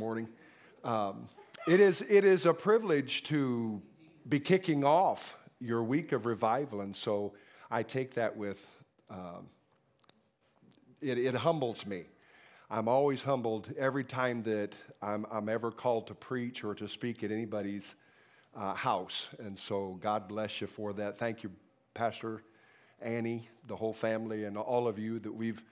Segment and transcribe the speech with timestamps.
[0.00, 0.28] morning.
[0.82, 1.28] Um,
[1.68, 3.82] it, is, it is a privilege to
[4.26, 7.34] be kicking off your week of revival, and so
[7.70, 8.66] I take that with,
[9.10, 9.48] um,
[11.02, 12.04] it, it humbles me.
[12.70, 17.22] I'm always humbled every time that I'm, I'm ever called to preach or to speak
[17.22, 17.94] at anybody's
[18.56, 19.28] uh, house.
[19.38, 21.18] And so God bless you for that.
[21.18, 21.50] Thank you,
[21.92, 22.42] Pastor
[23.02, 25.62] Annie, the whole family, and all of you that we've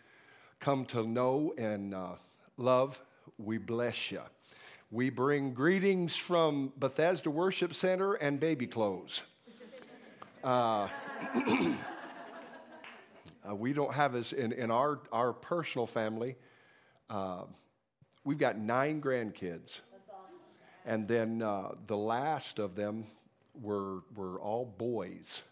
[0.61, 2.17] come to know and uh,
[2.59, 3.01] love
[3.39, 4.21] we bless you.
[4.91, 9.23] We bring greetings from Bethesda Worship Center and baby clothes.
[10.43, 10.89] Uh,
[13.49, 16.37] uh, we don't have as in, in our, our personal family,
[17.11, 17.43] uh,
[18.25, 19.81] we've got nine grandkids.
[20.85, 23.07] And then uh, the last of them
[23.61, 25.43] were, were all boys.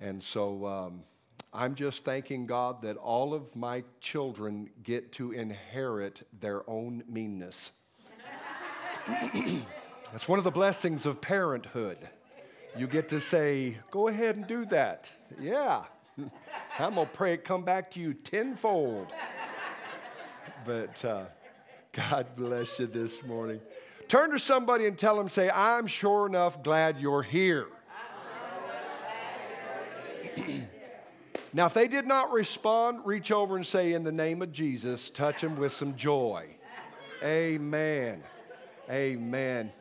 [0.00, 1.02] And so um,
[1.56, 7.70] I'm just thanking God that all of my children get to inherit their own meanness.
[10.10, 11.98] That's one of the blessings of parenthood.
[12.76, 15.08] You get to say, go ahead and do that.
[15.40, 15.84] Yeah.
[16.80, 19.12] I'm going to pray it come back to you tenfold.
[20.66, 21.26] But uh,
[21.92, 23.60] God bless you this morning.
[24.08, 27.68] Turn to somebody and tell them, say, I'm sure enough glad you're here.
[31.54, 35.08] Now, if they did not respond, reach over and say, In the name of Jesus,
[35.08, 36.48] touch them with some joy.
[37.22, 38.24] Amen.
[38.90, 39.72] Amen.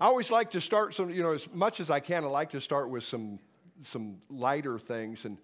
[0.00, 2.50] I always like to start some, you know, as much as I can, I like
[2.50, 3.40] to start with some,
[3.82, 5.24] some lighter things.
[5.24, 5.38] And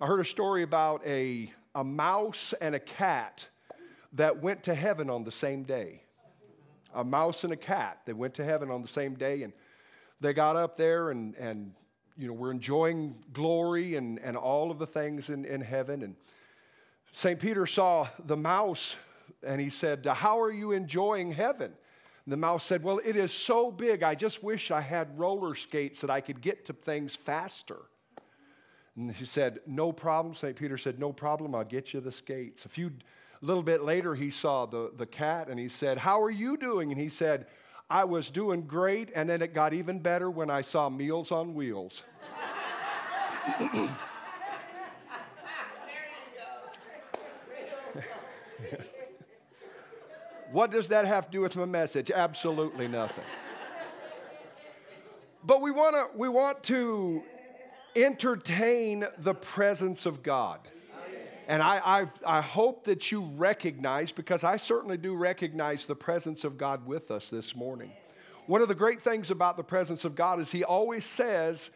[0.00, 3.46] I heard a story about a, a mouse and a cat
[4.14, 6.00] that went to heaven on the same day.
[6.94, 9.42] A mouse and a cat that went to heaven on the same day.
[9.42, 9.52] And
[10.18, 11.74] they got up there and, and
[12.20, 16.02] you know, we're enjoying glory and, and all of the things in, in heaven.
[16.02, 16.16] And
[17.12, 17.40] St.
[17.40, 18.94] Peter saw the mouse
[19.42, 21.72] and he said, How are you enjoying heaven?
[22.26, 25.54] And the mouse said, Well, it is so big, I just wish I had roller
[25.54, 27.78] skates that I could get to things faster.
[28.96, 30.34] And he said, No problem.
[30.34, 30.54] St.
[30.54, 32.66] Peter said, No problem, I'll get you the skates.
[32.66, 32.92] A few
[33.42, 36.58] a little bit later, he saw the, the cat and he said, How are you
[36.58, 36.92] doing?
[36.92, 37.46] And he said,
[37.90, 41.54] I was doing great, and then it got even better when I saw Meals on
[41.54, 42.04] Wheels.
[50.52, 52.10] What does that have to do with my message?
[52.10, 53.24] Absolutely nothing.
[55.44, 57.22] But we, wanna, we want to
[57.96, 60.60] entertain the presence of God.
[61.48, 61.80] And I,
[62.24, 66.86] I, I, hope that you recognize, because I certainly do recognize the presence of God
[66.86, 67.90] with us this morning.
[68.46, 71.70] One of the great things about the presence of God is He always says,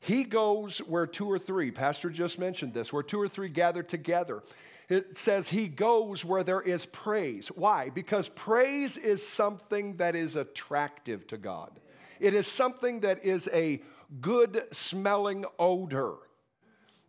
[0.00, 3.82] He goes where two or three, Pastor just mentioned this, where two or three gather
[3.82, 4.42] together.
[4.88, 7.48] It says He goes where there is praise.
[7.48, 7.90] Why?
[7.90, 11.80] Because praise is something that is attractive to God,
[12.20, 13.82] it is something that is a
[14.20, 16.14] good smelling odor.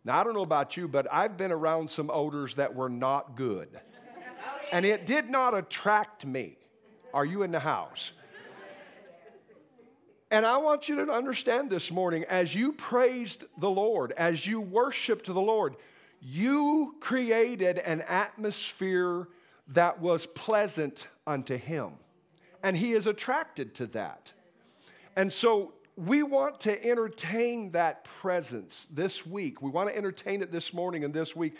[0.04, 3.36] Now, I don't know about you, but I've been around some odors that were not
[3.36, 3.78] good.
[4.72, 6.56] And it did not attract me.
[7.12, 8.12] Are you in the house?
[10.30, 14.60] And I want you to understand this morning as you praised the Lord, as you
[14.60, 15.74] worshiped the Lord,
[16.20, 19.26] you created an atmosphere
[19.68, 21.92] that was pleasant unto Him.
[22.62, 24.32] And He is attracted to that.
[25.16, 29.60] And so we want to entertain that presence this week.
[29.60, 31.56] We want to entertain it this morning and this week.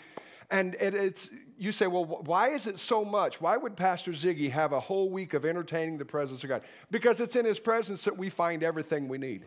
[0.49, 1.29] And it, it's,
[1.61, 3.39] you say, well, why is it so much?
[3.39, 6.63] Why would Pastor Ziggy have a whole week of entertaining the presence of God?
[6.89, 9.45] Because it's in his presence that we find everything we need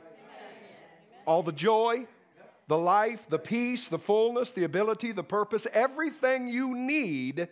[1.27, 2.07] all the joy,
[2.69, 7.49] the life, the peace, the fullness, the ability, the purpose, everything you need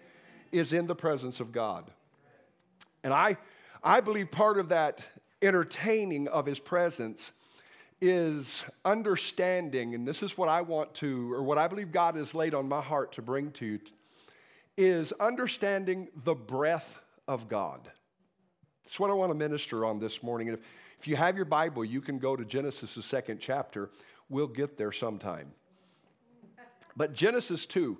[0.52, 1.90] is in the presence of God.
[3.02, 3.38] And I,
[3.82, 5.00] I believe part of that
[5.40, 7.32] entertaining of his presence
[8.00, 12.32] is understanding, and this is what I want to, or what I believe God has
[12.32, 13.80] laid on my heart to bring to you,
[14.76, 17.90] is understanding the breath of God.
[18.84, 20.48] That's what I want to minister on this morning.
[20.48, 20.64] And if,
[20.98, 23.90] if you have your Bible, you can go to Genesis, the second chapter.
[24.28, 25.52] We'll get there sometime.
[26.96, 27.98] But Genesis 2,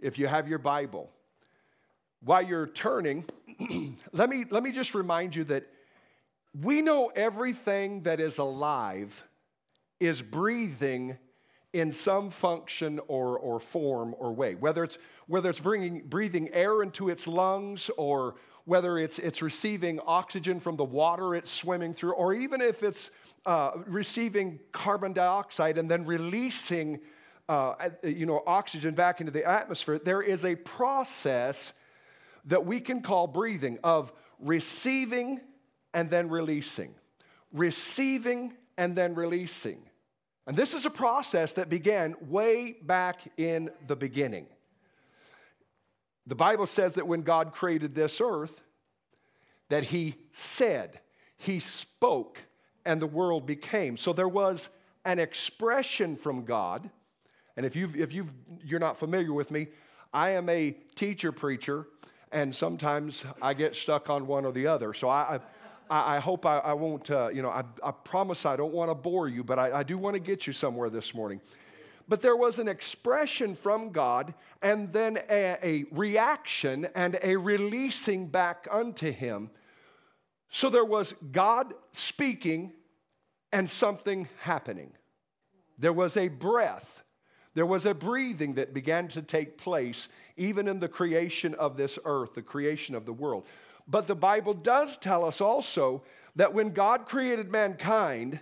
[0.00, 1.10] if you have your Bible,
[2.24, 3.24] while you're turning,
[4.12, 5.66] let, me, let me just remind you that
[6.60, 9.24] we know everything that is alive
[10.00, 11.18] is breathing
[11.72, 16.82] in some function or, or form or way, whether it's, whether it's bringing, breathing air
[16.82, 18.34] into its lungs or
[18.64, 23.10] whether it's, it's receiving oxygen from the water it's swimming through, or even if it's
[23.46, 27.00] uh, receiving carbon dioxide and then releasing
[27.48, 31.72] uh, you know, oxygen back into the atmosphere, there is a process
[32.44, 35.40] that we can call breathing of receiving
[35.92, 36.94] and then releasing,
[37.52, 39.82] receiving and then releasing.
[40.46, 44.46] And this is a process that began way back in the beginning.
[46.26, 48.62] The Bible says that when God created this earth,
[49.68, 51.00] that he said,
[51.36, 52.38] he spoke,
[52.84, 53.96] and the world became.
[53.96, 54.68] So there was
[55.04, 56.90] an expression from God.
[57.56, 58.30] And if, you've, if you've,
[58.64, 59.68] you're not familiar with me,
[60.12, 61.86] I am a teacher preacher,
[62.30, 64.92] and sometimes I get stuck on one or the other.
[64.94, 65.40] So I, I,
[65.94, 68.94] I hope I, I won't, uh, you know, I, I, promise I don't want to
[68.94, 71.40] bore you, but I, I do want to get you somewhere this morning.
[72.08, 78.26] But there was an expression from God and then a, a reaction and a releasing
[78.26, 79.50] back unto Him.
[80.48, 82.72] So there was God speaking
[83.52, 84.92] and something happening.
[85.78, 87.02] There was a breath,
[87.54, 91.98] there was a breathing that began to take place even in the creation of this
[92.04, 93.44] earth, the creation of the world.
[93.86, 96.02] But the Bible does tell us also
[96.36, 98.40] that when God created mankind,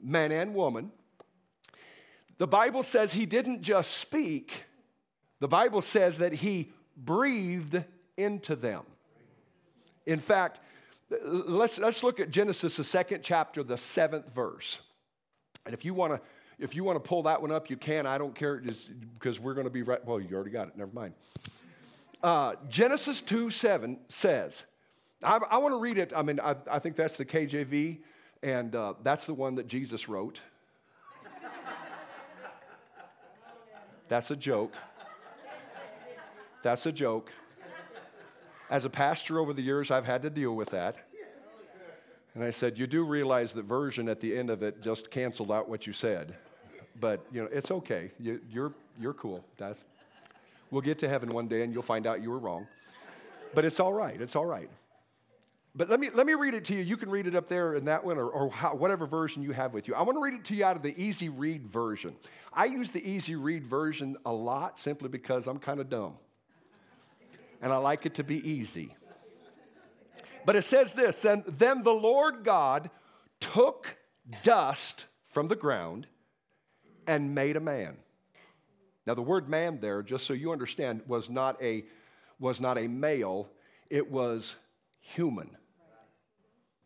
[0.00, 0.92] man and woman,
[2.38, 4.64] the Bible says he didn't just speak,
[5.40, 7.82] the Bible says that he breathed
[8.16, 8.82] into them.
[10.06, 10.60] In fact,
[11.24, 14.78] let's, let's look at Genesis, the second chapter, the seventh verse.
[15.66, 16.20] And if you want to
[16.60, 18.06] if you want to pull that one up, you can.
[18.06, 18.62] I don't care
[19.18, 20.04] because we're going to be right.
[20.04, 20.76] Well, you already got it.
[20.76, 21.14] Never mind.
[22.22, 24.64] Uh, Genesis 2 7 says,
[25.22, 26.12] I, I want to read it.
[26.14, 27.98] I mean, I, I, think that's the KJV,
[28.42, 30.40] and uh, that's the one that Jesus wrote.
[34.08, 34.74] That's a joke.
[36.62, 37.30] That's a joke.
[38.68, 40.96] As a pastor over the years, I've had to deal with that.
[42.34, 45.52] And I said, You do realize that version at the end of it just canceled
[45.52, 46.34] out what you said.
[46.98, 48.10] But, you know, it's okay.
[48.18, 49.44] You, are you're, you're cool.
[49.56, 49.84] That's,
[50.70, 52.66] we'll get to heaven one day and you'll find out you were wrong.
[53.54, 54.20] But it's all right.
[54.20, 54.70] It's all right.
[55.74, 56.82] But let me, let me read it to you.
[56.82, 59.52] You can read it up there in that one or, or how, whatever version you
[59.52, 59.94] have with you.
[59.94, 62.16] I want to read it to you out of the easy read version.
[62.52, 66.14] I use the easy read version a lot simply because I'm kind of dumb
[67.62, 68.96] and I like it to be easy.
[70.44, 72.90] But it says this and then the Lord God
[73.38, 73.96] took
[74.42, 76.08] dust from the ground
[77.06, 77.96] and made a man.
[79.06, 81.84] Now, the word man there, just so you understand, was not a,
[82.38, 83.48] was not a male,
[83.88, 84.56] it was
[85.00, 85.56] human.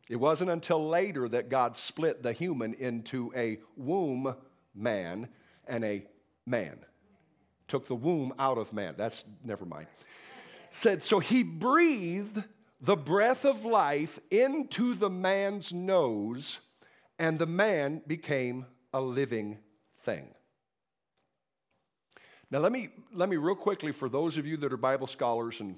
[0.09, 4.35] It wasn't until later that God split the human into a womb
[4.75, 5.29] man
[5.67, 6.07] and a
[6.47, 6.79] man.
[7.69, 8.95] Took the womb out of man.
[8.97, 9.87] That's never mind
[10.75, 12.43] said, So he breathed
[12.81, 16.61] the breath of life into the man's nose,
[17.19, 19.59] and the man became a living
[20.01, 20.29] thing.
[22.51, 25.61] Now, let me, let me real quickly, for those of you that are Bible scholars
[25.61, 25.77] and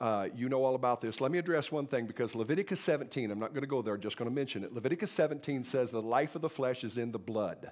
[0.00, 3.38] uh, you know all about this, let me address one thing because Leviticus 17, I'm
[3.38, 4.72] not going to go there, I'm just going to mention it.
[4.72, 7.70] Leviticus 17 says the life of the flesh is in the blood.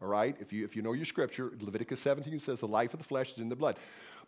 [0.00, 0.36] All right?
[0.40, 3.32] If you, if you know your scripture, Leviticus 17 says the life of the flesh
[3.32, 3.76] is in the blood.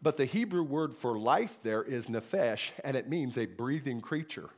[0.02, 4.50] But the Hebrew word for life there is nephesh, and it means a breathing creature.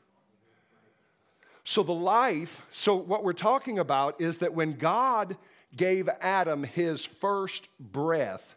[1.65, 5.37] So, the life, so what we're talking about is that when God
[5.77, 8.57] gave Adam his first breath,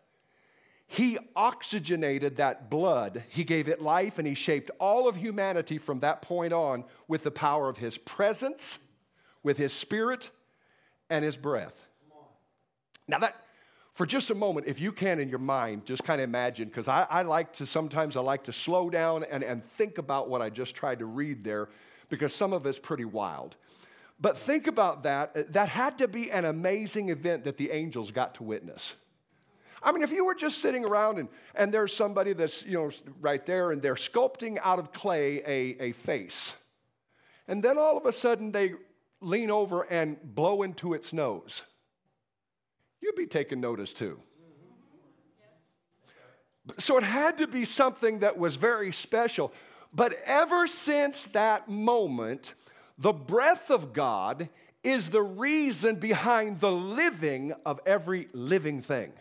[0.87, 3.23] he oxygenated that blood.
[3.29, 7.23] He gave it life, and he shaped all of humanity from that point on with
[7.23, 8.77] the power of his presence,
[9.43, 10.29] with his spirit,
[11.09, 11.87] and his breath.
[13.07, 13.35] Now, that,
[13.93, 16.87] for just a moment, if you can in your mind, just kind of imagine, because
[16.87, 20.41] I, I, like to sometimes I like to slow down and, and think about what
[20.41, 21.69] I just tried to read there,
[22.09, 23.55] because some of it's pretty wild.
[24.19, 25.53] But think about that.
[25.53, 28.93] That had to be an amazing event that the angels got to witness.
[29.85, 32.91] I mean, if you were just sitting around and, and there's somebody that's, you know,
[33.21, 36.53] right there and they're sculpting out of clay a, a face,
[37.47, 38.73] and then all of a sudden they
[39.21, 41.61] lean over and blow into its nose
[43.05, 44.19] you'd be taking notice too.
[46.79, 49.53] So it had to be something that was very special.
[49.93, 52.55] But ever since that moment,
[52.97, 54.49] the breath of God
[54.83, 59.13] is the reason behind the living of every living thing.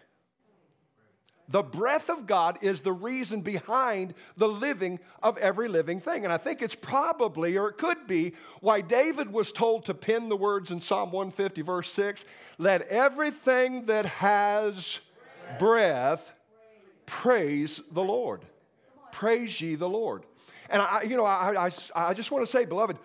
[1.49, 6.25] The breath of God is the reason behind the living of every living thing.
[6.25, 10.29] And I think it's probably, or it could be, why David was told to pin
[10.29, 12.25] the words in Psalm 150, verse 6
[12.57, 15.01] let everything that has
[15.59, 16.33] breath
[17.07, 18.43] praise the Lord.
[19.13, 20.25] Praise ye the Lord.
[20.71, 22.97] And I, you know, I, I, I just want to say, beloved,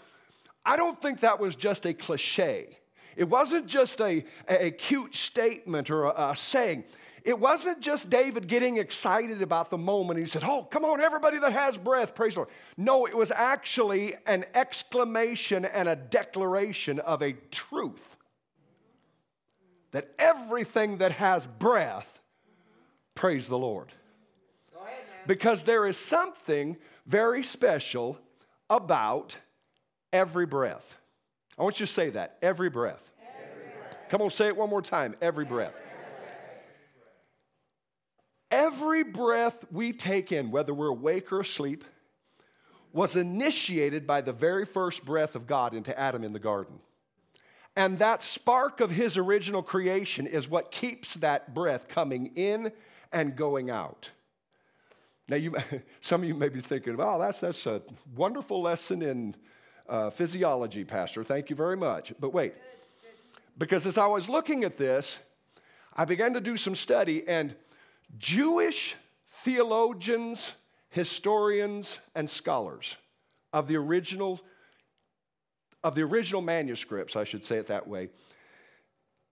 [0.65, 2.77] I don't think that was just a cliche.
[3.15, 6.85] It wasn't just a, a cute statement or a, a saying
[7.23, 10.19] it wasn't just David getting excited about the moment.
[10.19, 12.49] He said, Oh, come on, everybody that has breath, praise the Lord.
[12.77, 18.17] No, it was actually an exclamation and a declaration of a truth
[19.91, 22.19] that everything that has breath,
[23.15, 23.91] praise the Lord.
[25.27, 28.17] Because there is something very special
[28.69, 29.37] about
[30.13, 30.95] every breath.
[31.57, 33.11] I want you to say that every breath.
[33.21, 33.97] Every breath.
[34.09, 35.73] Come on, say it one more time every breath.
[38.51, 41.83] Every breath we take in, whether we're awake or asleep,
[42.91, 46.79] was initiated by the very first breath of God into Adam in the garden.
[47.75, 52.71] And that spark of his original creation is what keeps that breath coming in
[53.11, 54.09] and going out.
[55.27, 55.55] Now, you,
[56.01, 57.81] some of you may be thinking, well, that's, that's a
[58.15, 59.35] wonderful lesson in
[59.87, 61.23] uh, physiology, Pastor.
[61.23, 62.13] Thank you very much.
[62.19, 62.53] But wait,
[63.57, 65.19] because as I was looking at this,
[65.95, 67.55] I began to do some study, and
[68.17, 68.95] Jewish
[69.27, 70.53] theologians,
[70.89, 72.95] historians, and scholars
[73.53, 74.41] of the original
[75.81, 78.09] of the original manuscripts, I should say it that way,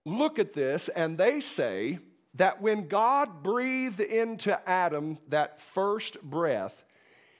[0.06, 2.00] look at this and they say
[2.36, 6.86] that when God breathed into Adam that first breath,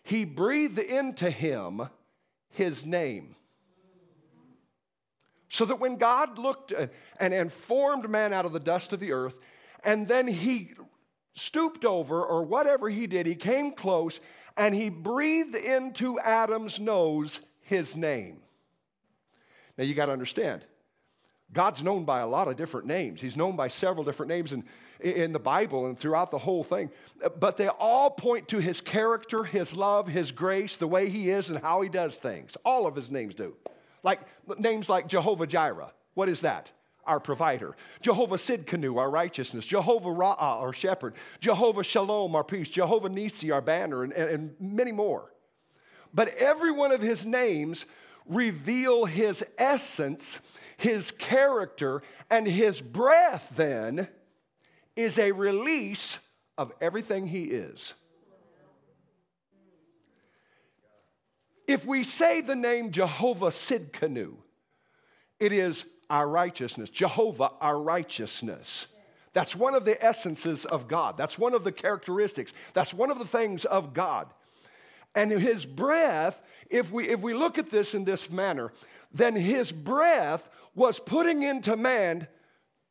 [0.04, 1.90] he breathed into him
[2.50, 3.36] his name.
[5.50, 6.88] So that when God looked uh,
[7.20, 9.40] and, and formed man out of the dust of the earth,
[9.84, 10.72] and then he
[11.38, 14.20] stooped over, or whatever he did, he came close
[14.58, 18.40] and he breathed into Adam's nose his name.
[19.78, 20.66] Now you got to understand,
[21.54, 23.22] God's known by a lot of different names.
[23.22, 24.64] He's known by several different names in,
[25.00, 26.90] in the Bible and throughout the whole thing.
[27.40, 31.50] But they all point to his character, his love, his grace, the way he is,
[31.50, 32.58] and how he does things.
[32.66, 33.56] All of his names do.
[34.04, 34.20] Like
[34.60, 35.94] names like Jehovah Jireh.
[36.16, 36.72] What is that?
[37.08, 37.76] Our provider.
[38.02, 39.66] Jehovah Sidkenu, our righteousness.
[39.66, 41.16] Jehovah Ra'ah, our shepherd.
[41.40, 42.70] Jehovah Shalom, our peace.
[42.70, 45.32] Jehovah Nisi, our banner, and, and, and many more.
[46.14, 47.86] But every one of his names
[48.26, 50.40] reveal his essence,
[50.78, 54.08] his character, and his breath then
[54.96, 56.20] is a release
[56.58, 57.94] of everything he is.
[61.68, 64.36] If we say the name Jehovah Sidkenu,
[65.40, 66.90] it is our righteousness.
[66.90, 68.88] Jehovah, our righteousness.
[69.34, 71.18] That's one of the essences of God.
[71.18, 72.54] That's one of the characteristics.
[72.74, 74.28] That's one of the things of God.
[75.14, 78.72] And his breath, if we, if we look at this in this manner,
[79.14, 82.28] then his breath was putting into man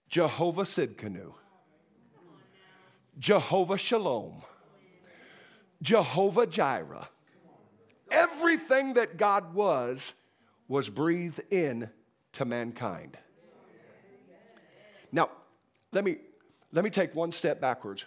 [0.08, 1.32] Jehovah Sidkenu,
[3.18, 4.42] Jehovah Shalom,
[5.82, 7.08] Jehovah Jireh.
[8.10, 10.12] Everything that God was,
[10.68, 11.90] was breathed in
[12.36, 13.16] to mankind.
[15.10, 15.30] Now,
[15.92, 16.18] let me,
[16.70, 18.04] let me take one step backwards.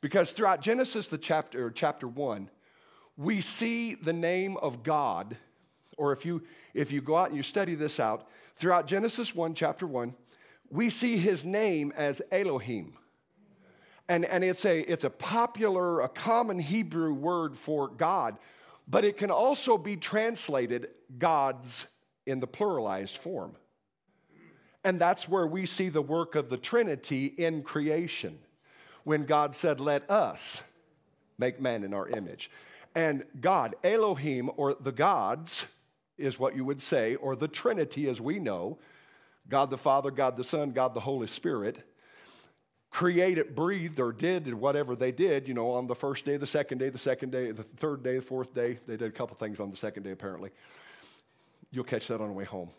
[0.00, 2.48] Because throughout Genesis, the chapter, chapter 1,
[3.18, 5.36] we see the name of God,
[5.98, 9.52] or if you, if you go out and you study this out, throughout Genesis 1,
[9.52, 10.14] chapter 1,
[10.70, 12.94] we see his name as Elohim.
[14.08, 18.38] And, and it's, a, it's a popular, a common Hebrew word for God,
[18.88, 21.86] but it can also be translated God's
[22.30, 23.56] in the pluralized form.
[24.82, 28.38] And that's where we see the work of the Trinity in creation.
[29.04, 30.62] When God said, Let us
[31.38, 32.50] make man in our image.
[32.94, 35.66] And God, Elohim, or the gods,
[36.18, 38.78] is what you would say, or the Trinity as we know
[39.48, 41.84] God the Father, God the Son, God the Holy Spirit
[42.90, 46.78] created, breathed, or did whatever they did, you know, on the first day, the second
[46.78, 48.78] day, the second day, the third day, the fourth day.
[48.86, 50.50] They did a couple things on the second day, apparently.
[51.70, 52.70] You'll catch that on the way home.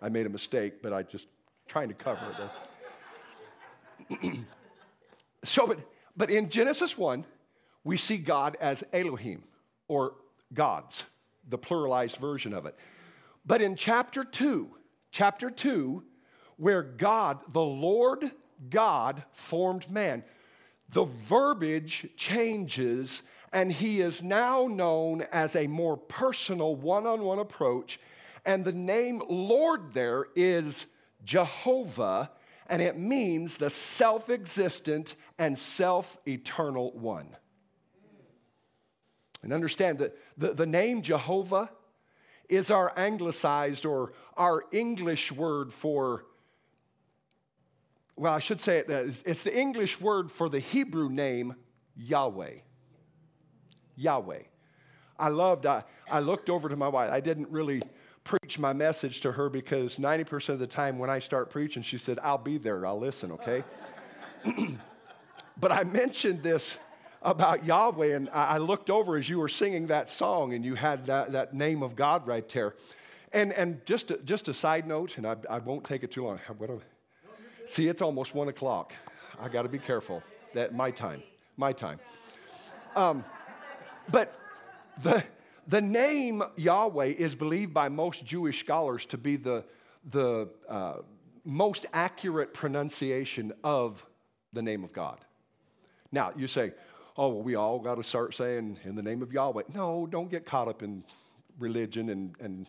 [0.00, 1.28] I made a mistake, but I just
[1.68, 2.50] trying to cover
[4.10, 4.20] it
[5.44, 5.78] so, but,
[6.16, 7.24] but in Genesis 1,
[7.84, 9.44] we see God as Elohim
[9.88, 10.14] or
[10.52, 11.04] gods,
[11.48, 12.76] the pluralized version of it.
[13.44, 14.68] But in chapter 2,
[15.10, 16.02] chapter 2,
[16.56, 18.30] where God, the Lord
[18.70, 20.24] God, formed man,
[20.90, 23.22] the verbiage changes
[23.52, 28.00] and he is now known as a more personal one on one approach.
[28.44, 30.86] And the name Lord there is
[31.22, 32.30] Jehovah,
[32.66, 37.36] and it means the self existent and self eternal one.
[39.42, 41.70] And understand that the, the name Jehovah
[42.48, 46.24] is our anglicized or our English word for,
[48.16, 51.54] well, I should say it, uh, it's the English word for the Hebrew name
[51.96, 52.58] Yahweh.
[53.96, 54.42] Yahweh.
[55.18, 57.10] I loved, I, I looked over to my wife.
[57.10, 57.82] I didn't really
[58.24, 61.98] preach my message to her because 90% of the time when I start preaching, she
[61.98, 63.64] said, I'll be there, I'll listen, okay?
[65.60, 66.76] but I mentioned this
[67.22, 71.06] about Yahweh, and I looked over as you were singing that song, and you had
[71.06, 72.74] that, that name of God right there.
[73.32, 76.24] And, and just, a, just a side note, and I, I won't take it too
[76.24, 76.40] long.
[77.64, 78.92] See, it's almost one o'clock.
[79.40, 80.22] I got to be careful.
[80.54, 81.22] That my time,
[81.56, 81.98] my time.
[82.94, 83.24] Um,
[84.10, 84.34] but
[85.02, 85.24] the,
[85.66, 89.64] the name Yahweh is believed by most Jewish scholars to be the,
[90.10, 90.96] the uh,
[91.44, 94.04] most accurate pronunciation of
[94.52, 95.18] the name of God.
[96.10, 96.72] Now, you say,
[97.16, 99.62] oh, well, we all got to start saying in the name of Yahweh.
[99.74, 101.04] No, don't get caught up in
[101.58, 102.68] religion and, and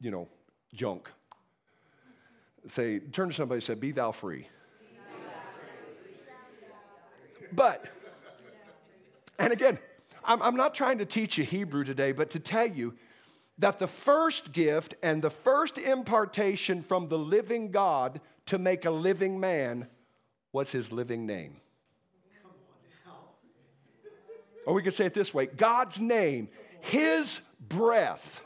[0.00, 0.28] you know,
[0.74, 1.08] junk.
[2.68, 4.48] Say, turn to somebody and say, Be thou free.
[7.52, 7.84] But,
[9.38, 9.78] and again,
[10.24, 12.94] I'm, I'm not trying to teach you Hebrew today, but to tell you
[13.58, 18.90] that the first gift and the first impartation from the living God to make a
[18.90, 19.86] living man
[20.52, 21.56] was his living name.
[24.64, 26.48] Or we could say it this way God's name,
[26.80, 28.40] his breath,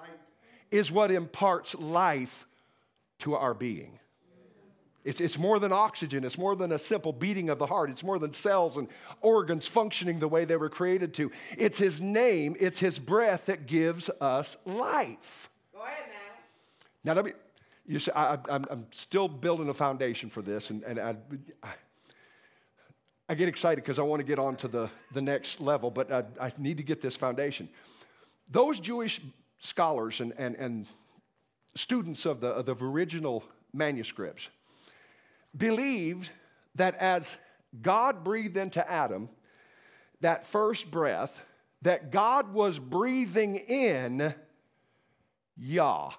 [0.70, 2.46] is what imparts life
[3.18, 3.98] to our being.
[5.06, 6.24] It's, it's more than oxygen.
[6.24, 7.90] It's more than a simple beating of the heart.
[7.90, 8.88] It's more than cells and
[9.20, 11.30] organs functioning the way they were created to.
[11.56, 15.48] It's His name, it's His breath that gives us life.
[15.72, 16.34] Go ahead now.
[17.04, 17.32] Now, let me,
[17.86, 21.14] you see, I, am still building a foundation for this, and, and I,
[23.28, 26.10] I get excited because I want to get on to the, the next level, but
[26.10, 27.68] I, I need to get this foundation.
[28.50, 29.20] Those Jewish
[29.58, 30.86] scholars and, and, and
[31.76, 34.48] students of the, of the original manuscripts
[35.56, 36.30] believed
[36.74, 37.36] that as
[37.82, 39.28] God breathed into Adam
[40.20, 41.42] that first breath,
[41.82, 44.34] that God was breathing in
[45.56, 46.10] Yah.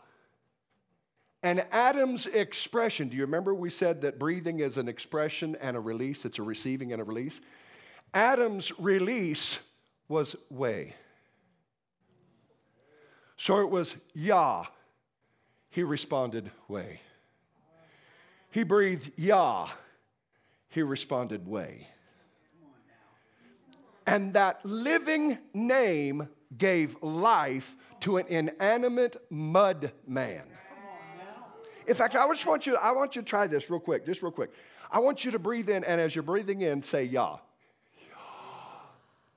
[1.44, 5.80] And Adam's expression, do you remember we said that breathing is an expression and a
[5.80, 6.26] release?
[6.26, 7.42] It's a receiving and a release.
[8.14, 9.60] Adam's release
[10.08, 10.96] was way.
[13.36, 14.66] So it was Yah.
[15.70, 17.02] He responded, way.
[18.52, 19.68] He breathed Yah.
[20.70, 21.88] He responded, way.
[24.06, 30.44] And that living name gave life to an inanimate mud man.
[31.86, 34.22] In fact, I just want you, I want you to try this real quick, just
[34.22, 34.52] real quick.
[34.92, 37.38] I want you to breathe in, and as you're breathing in, say Yah.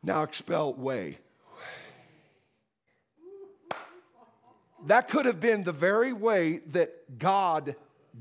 [0.03, 1.19] Now expel way.
[4.87, 7.77] That could have been the very way that God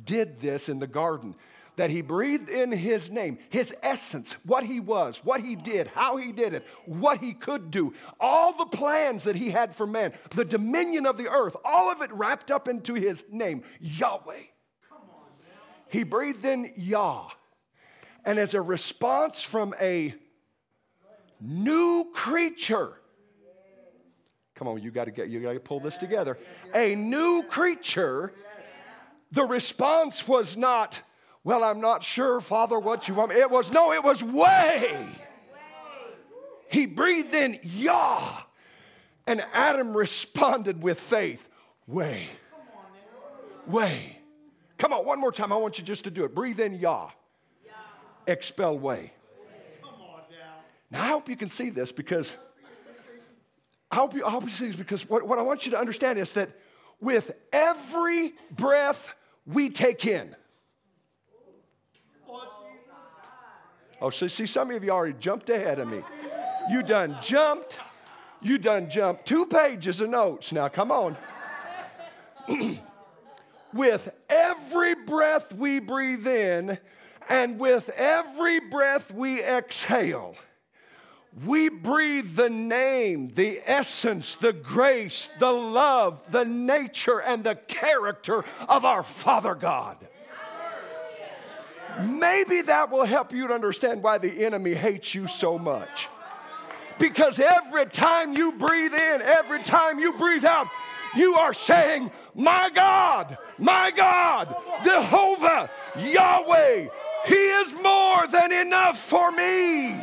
[0.05, 1.35] did this in the garden.
[1.75, 6.17] That he breathed in his name, his essence, what he was, what he did, how
[6.17, 10.11] he did it, what he could do, all the plans that he had for man,
[10.31, 14.41] the dominion of the earth, all of it wrapped up into his name, Yahweh.
[15.87, 17.29] He breathed in Yah.
[18.25, 20.13] And as a response from a
[21.39, 22.99] new creature,
[24.59, 26.37] Come on, you got to get you got to pull this together.
[26.75, 28.33] A new creature.
[29.31, 31.01] The response was not,
[31.43, 33.39] "Well, I'm not sure, Father, what you want." Me.
[33.39, 35.07] It was no, it was way.
[36.69, 38.41] He breathed in Yah,
[39.25, 41.47] and Adam responded with faith.
[41.87, 42.27] Way.
[43.65, 44.17] Way.
[44.77, 45.51] Come on, one more time.
[45.51, 46.33] I want you just to do it.
[46.33, 47.09] Breathe in Yah.
[48.27, 49.11] Expel way.
[50.91, 52.35] Now, I hope you can see this because
[53.91, 55.79] I hope you, I hope you see this because what, what I want you to
[55.79, 56.49] understand is that
[56.99, 59.13] with every breath
[59.51, 60.35] we take in,
[64.01, 66.01] Oh, so see, some of you already jumped ahead of me.
[66.69, 67.79] You done jumped.
[68.41, 70.51] You done jumped two pages of notes.
[70.51, 71.17] Now, come on.
[73.73, 76.77] with every breath we breathe in
[77.27, 80.35] and with every breath we exhale,
[81.45, 88.43] we breathe the name, the essence, the grace, the love, the nature, and the character
[88.67, 89.97] of our Father God.
[92.01, 96.09] Maybe that will help you to understand why the enemy hates you so much.
[96.97, 100.67] Because every time you breathe in, every time you breathe out,
[101.15, 106.87] you are saying, My God, my God, Jehovah, Yahweh,
[107.25, 109.95] He is more than enough for me.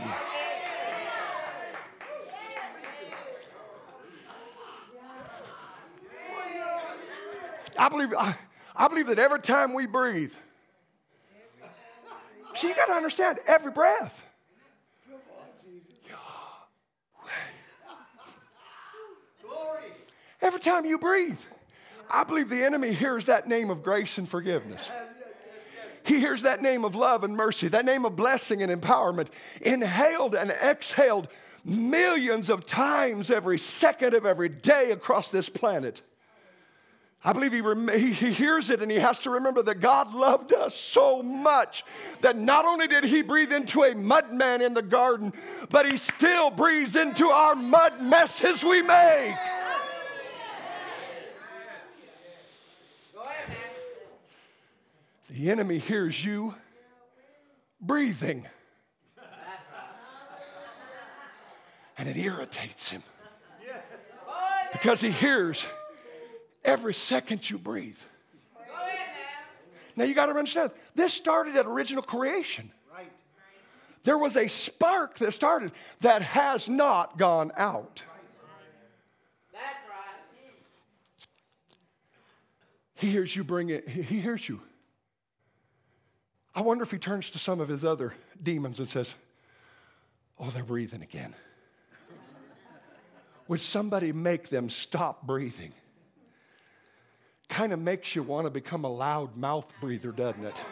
[7.79, 8.35] I believe, I,
[8.75, 10.35] I believe that every time we breathe,
[12.55, 14.25] see, you got to understand every breath.
[20.43, 21.41] Every time you breathe.
[22.09, 24.89] I believe the enemy hears that name of grace and forgiveness.
[26.05, 29.29] He hears that name of love and mercy, that name of blessing and empowerment,
[29.61, 31.27] inhaled and exhaled
[31.65, 36.03] millions of times every second of every day across this planet.
[37.27, 40.53] I believe he, rem- he hears it and he has to remember that God loved
[40.53, 41.85] us so much
[42.21, 45.33] that not only did he breathe into a mud man in the garden,
[45.69, 49.35] but he still breathes into our mud messes we make.
[55.29, 56.55] The enemy hears you
[57.81, 58.47] breathing.
[61.99, 63.03] And it irritates him.
[64.71, 65.67] Because he hears
[66.67, 67.99] every second you breathe.
[69.97, 72.71] Now you got to understand, this started at original creation.
[74.07, 78.03] There was a spark that started that has not gone out.
[79.53, 80.53] That's right.
[82.95, 84.61] He hears you bring it, he hears you.
[86.55, 89.13] I wonder if he turns to some of his other demons and says,
[90.39, 91.35] Oh, they're breathing again.
[93.49, 95.73] Would somebody make them stop breathing?
[97.49, 100.63] Kind of makes you want to become a loud mouth breather, doesn't it?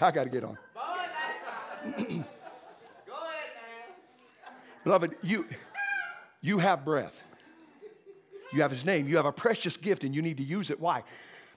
[0.00, 0.58] I got to get on.
[4.84, 5.46] Beloved, you,
[6.42, 7.22] you have breath.
[8.52, 9.08] You have his name.
[9.08, 10.78] You have a precious gift and you need to use it.
[10.78, 11.04] Why?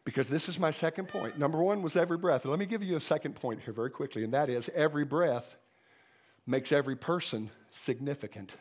[0.08, 1.38] Because this is my second point.
[1.38, 2.46] Number one was every breath.
[2.46, 5.58] Let me give you a second point here very quickly, and that is every breath
[6.46, 8.56] makes every person significant.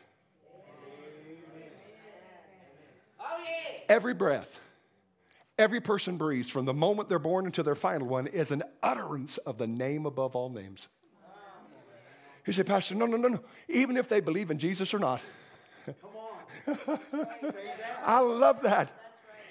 [3.87, 4.59] Every breath,
[5.57, 9.37] every person breathes from the moment they're born until their final one is an utterance
[9.37, 10.89] of the name above all names.
[12.45, 13.39] You say, Pastor, no, no, no, no.
[13.69, 15.21] Even if they believe in Jesus or not.
[15.85, 15.95] Come
[16.67, 16.99] on.
[18.03, 18.91] I love that.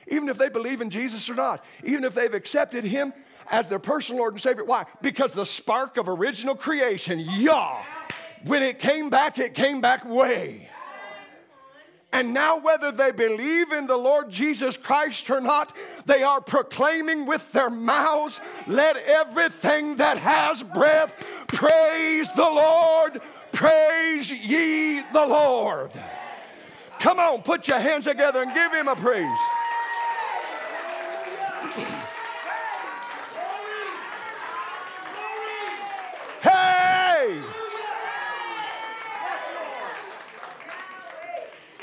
[0.08, 3.12] Even if they believe in Jesus or not, even if they've accepted Him
[3.50, 4.64] as their personal Lord and Savior.
[4.64, 4.84] Why?
[5.02, 7.82] Because the spark of original creation, Yah,
[8.44, 10.68] when it came back, it came back way.
[12.12, 17.26] And now, whether they believe in the Lord Jesus Christ or not, they are proclaiming
[17.26, 21.14] with their mouths, Let everything that has breath
[21.48, 23.20] praise the Lord,
[23.52, 25.90] praise ye the Lord.
[27.00, 29.30] Come on, put your hands together and give him a praise.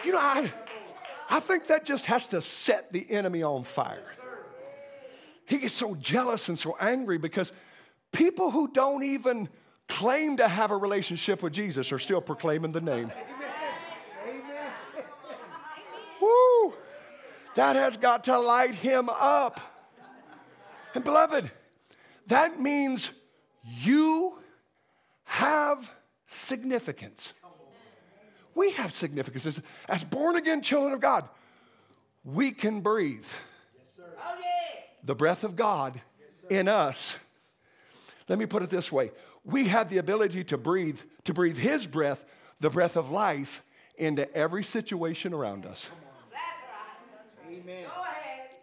[0.03, 0.51] You know, I,
[1.29, 4.03] I think that just has to set the enemy on fire.
[5.45, 7.53] He gets so jealous and so angry because
[8.11, 9.49] people who don't even
[9.87, 13.11] claim to have a relationship with Jesus are still proclaiming the name.
[14.27, 14.71] Amen.
[16.21, 16.73] Woo!
[17.55, 19.59] That has got to light him up.
[20.95, 21.51] And beloved,
[22.27, 23.11] that means
[23.63, 24.39] you
[25.25, 25.91] have
[26.27, 27.33] significance.
[28.55, 29.45] We have significance.
[29.45, 31.27] As, as born again children of God,
[32.23, 33.25] we can breathe.
[33.75, 34.07] Yes,
[35.03, 37.17] the breath of God yes, in us.
[38.29, 39.11] Let me put it this way
[39.45, 42.25] we have the ability to breathe, to breathe His breath,
[42.59, 43.61] the breath of life,
[43.97, 45.87] into every situation around us.
[46.31, 47.59] Right.
[47.59, 47.85] Amen.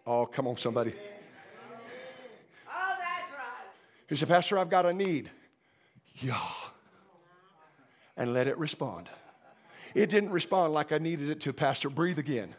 [0.07, 0.93] Oh, come on, somebody.
[2.69, 3.67] Oh, that's right.
[4.09, 5.31] He said, Pastor, I've got a need.
[6.17, 6.41] Yeah.
[8.17, 9.09] And let it respond.
[9.95, 11.91] It didn't respond like I needed it to, Pastor.
[11.91, 12.55] Breathe again.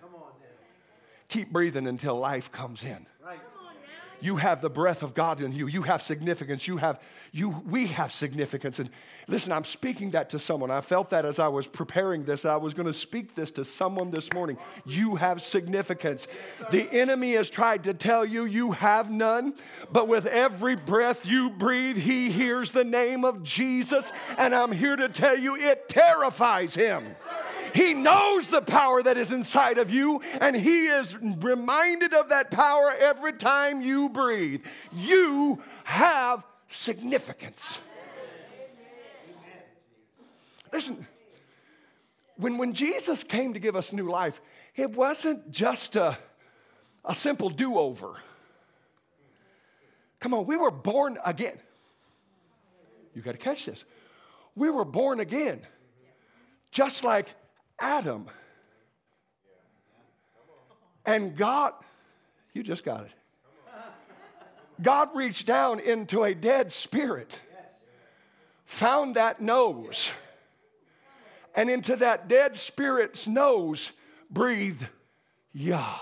[1.27, 3.05] Keep breathing until life comes in.
[4.21, 5.67] You have the breath of God in you.
[5.67, 6.67] You have significance.
[6.67, 8.79] You have, you, we have significance.
[8.79, 8.89] And
[9.27, 10.69] listen, I'm speaking that to someone.
[10.69, 12.45] I felt that as I was preparing this.
[12.45, 14.57] I was going to speak this to someone this morning.
[14.85, 16.27] You have significance.
[16.69, 19.55] The enemy has tried to tell you you have none,
[19.91, 24.11] but with every breath you breathe, he hears the name of Jesus.
[24.37, 27.05] And I'm here to tell you it terrifies him.
[27.73, 32.51] He knows the power that is inside of you, and He is reminded of that
[32.51, 34.63] power every time you breathe.
[34.93, 37.77] You have significance.
[40.71, 41.05] Listen,
[42.37, 44.41] when, when Jesus came to give us new life,
[44.75, 46.17] it wasn't just a,
[47.03, 48.15] a simple do over.
[50.19, 51.59] Come on, we were born again.
[53.13, 53.83] You got to catch this.
[54.55, 55.61] We were born again,
[56.71, 57.27] just like
[57.81, 58.27] Adam.
[61.05, 61.73] And God,
[62.53, 63.11] you just got it.
[64.81, 67.37] God reached down into a dead spirit
[68.71, 70.11] found that nose.
[71.53, 73.91] And into that dead spirit's nose,
[74.29, 74.81] breathe
[75.51, 75.97] Yah.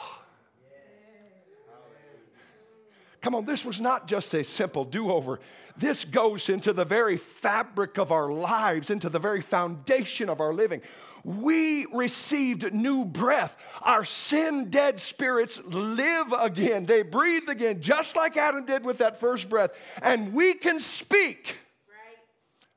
[3.21, 5.39] Come on, this was not just a simple do over.
[5.75, 10.53] This goes into the very fabric of our lives, into the very foundation of our
[10.53, 10.81] living.
[11.23, 13.55] We received new breath.
[13.81, 16.85] Our sin dead spirits live again.
[16.85, 19.71] They breathe again, just like Adam did with that first breath.
[20.01, 21.57] And we can speak
[21.89, 22.17] right.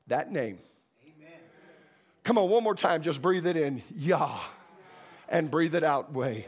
[0.07, 0.59] that name.
[1.03, 1.39] Amen.
[2.23, 3.01] Come on, one more time.
[3.01, 4.39] Just breathe it in, Yah,
[5.29, 6.45] and breathe it out, way.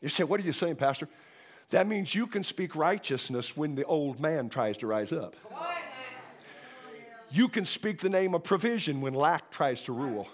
[0.00, 1.08] You say, What are you saying, Pastor?
[1.70, 5.34] That means you can speak righteousness when the old man tries to rise up.
[7.30, 10.28] You can speak the name of provision when lack tries to rule.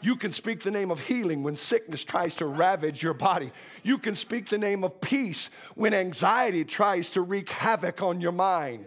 [0.00, 3.50] You can speak the name of healing when sickness tries to ravage your body.
[3.82, 8.32] You can speak the name of peace when anxiety tries to wreak havoc on your
[8.32, 8.86] mind.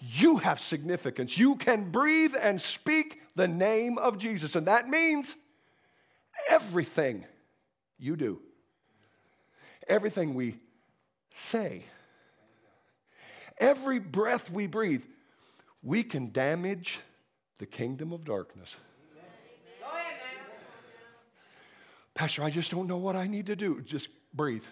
[0.00, 1.38] You have significance.
[1.38, 4.56] You can breathe and speak the name of Jesus.
[4.56, 5.36] And that means
[6.48, 7.24] everything
[7.98, 8.40] you do
[9.88, 10.56] everything we
[11.34, 11.84] say,
[13.58, 15.04] every breath we breathe,
[15.82, 17.00] we can damage
[17.58, 18.76] the kingdom of darkness.
[22.22, 23.80] Pastor, I just don't know what I need to do.
[23.80, 24.64] Just breathe.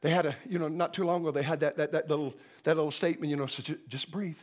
[0.00, 2.32] They had a, you know, not too long ago, they had that, that, that, little,
[2.64, 4.38] that little statement, you know, so just breathe.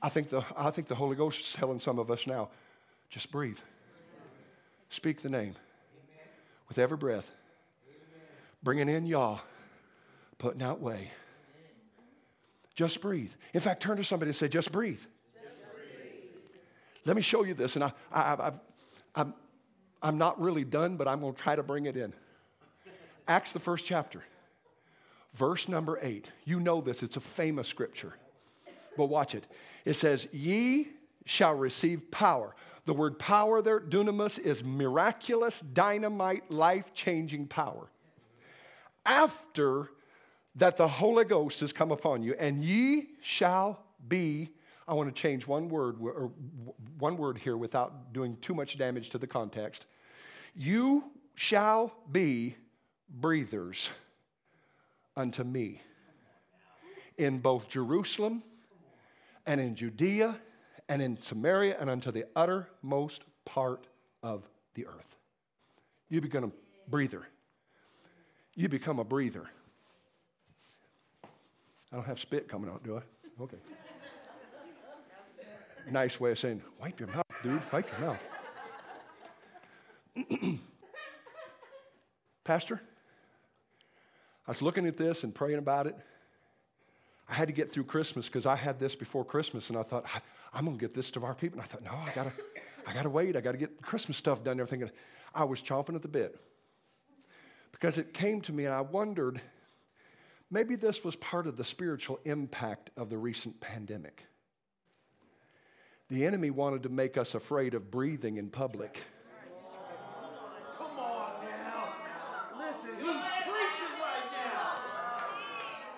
[0.00, 2.48] I think, the, I think the Holy Ghost is telling some of us now
[3.10, 3.58] just breathe.
[4.88, 5.54] Speak the name
[6.66, 7.30] with every breath,
[8.62, 9.36] bringing in Yah,
[10.38, 11.10] putting out way.
[12.74, 13.32] Just breathe.
[13.52, 14.48] In fact, turn to somebody and say.
[14.48, 15.02] Just breathe.
[17.04, 17.76] Let me show you this.
[17.76, 18.60] And I, I, I've,
[19.14, 19.34] I'm,
[20.02, 22.12] I'm not really done, but I'm going to try to bring it in.
[23.28, 24.22] Acts, the first chapter,
[25.32, 26.30] verse number eight.
[26.44, 28.14] You know this, it's a famous scripture.
[28.96, 29.44] But watch it.
[29.84, 30.88] It says, Ye
[31.24, 32.54] shall receive power.
[32.84, 37.88] The word power there, dunamis, is miraculous, dynamite, life changing power.
[39.06, 39.90] After
[40.56, 44.50] that the Holy Ghost has come upon you, and ye shall be,
[44.86, 46.32] I want to change one word, or
[46.98, 49.86] one word here without doing too much damage to the context.
[50.54, 52.56] You shall be
[53.08, 53.90] breathers
[55.16, 55.80] unto me
[57.16, 58.42] in both Jerusalem
[59.46, 60.36] and in Judea
[60.88, 63.86] and in Samaria and unto the uttermost part
[64.22, 65.16] of the earth.
[66.08, 66.50] You become a
[66.90, 67.26] breather.
[68.54, 69.46] You become a breather.
[71.90, 73.42] I don't have spit coming out, do I?
[73.42, 73.56] Okay.
[75.90, 77.60] Nice way of saying, wipe your mouth, dude.
[77.72, 78.20] Wipe your mouth.
[82.44, 82.80] Pastor,
[84.46, 85.96] I was looking at this and praying about it.
[87.28, 90.04] I had to get through Christmas because I had this before Christmas, and I thought,
[90.52, 91.60] I'm going to get this to our people.
[91.60, 92.32] And I thought, no, I got to
[92.86, 93.36] I gotta wait.
[93.36, 94.60] I got to get Christmas stuff done.
[94.60, 94.90] Everything.
[95.34, 96.38] I was chomping at the bit
[97.70, 99.40] because it came to me, and I wondered
[100.50, 104.26] maybe this was part of the spiritual impact of the recent pandemic.
[106.12, 109.02] The enemy wanted to make us afraid of breathing in public.
[110.76, 111.88] Come on now.
[112.58, 114.74] Listen, he's preaching right now.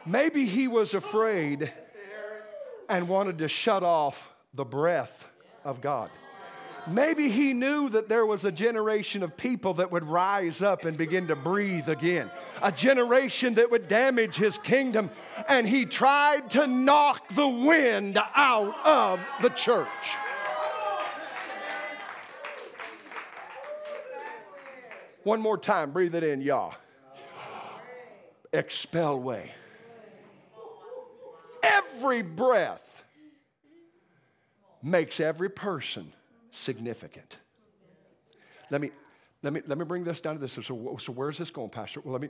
[0.06, 1.72] Maybe he was afraid
[2.88, 5.26] and wanted to shut off the breath
[5.64, 6.10] of God.
[6.86, 10.96] Maybe he knew that there was a generation of people that would rise up and
[10.96, 12.30] begin to breathe again,
[12.62, 15.10] a generation that would damage his kingdom,
[15.48, 19.88] and he tried to knock the wind out of the church.
[25.22, 26.72] One more time, breathe it in, Yah.
[28.52, 29.52] Expel way.
[31.62, 33.02] Every breath
[34.82, 36.12] makes every person
[36.54, 37.38] significant.
[38.70, 38.90] Let me,
[39.42, 40.52] let me, let me bring this down to this.
[40.52, 42.00] So, so where's this going, Pastor?
[42.00, 42.28] Well, let me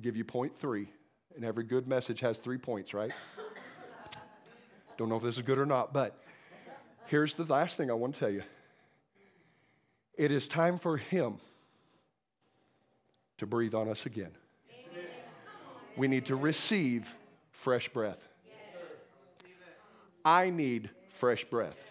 [0.00, 0.88] give you point three.
[1.36, 3.12] And every good message has three points, right?
[4.96, 6.16] Don't know if this is good or not, but
[7.06, 8.42] here's the last thing I want to tell you.
[10.16, 11.38] It is time for Him
[13.38, 14.30] to breathe on us again.
[15.96, 17.12] We need to receive
[17.50, 18.28] fresh breath.
[20.24, 21.84] I need fresh breath.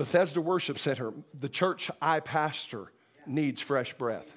[0.00, 2.90] Bethesda Worship Center, the church I pastor,
[3.26, 4.32] needs fresh breath.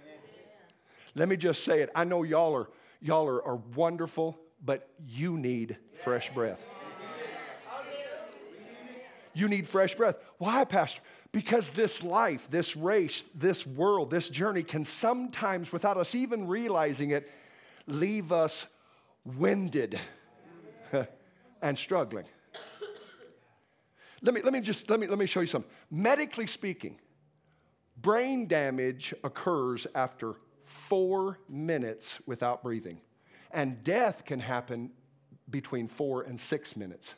[1.16, 1.90] Let me just say it.
[1.96, 2.68] I know y'all are
[3.00, 6.66] y'all are, are wonderful, but you need fresh breath.
[9.34, 10.18] You need fresh breath.
[10.38, 11.00] Why, Pastor?
[11.32, 17.12] Because this life, this race, this world, this journey can sometimes, without us even realizing
[17.12, 17.32] it,
[17.88, 18.66] leave us
[19.24, 19.98] winded
[21.62, 22.26] and struggling.
[24.24, 25.70] Let me, let me just let me, let me show you something.
[25.92, 26.98] Medically speaking,
[28.02, 33.02] brain damage occurs after four minutes without breathing,
[33.52, 34.92] and death can happen
[35.50, 37.16] between four and six minutes.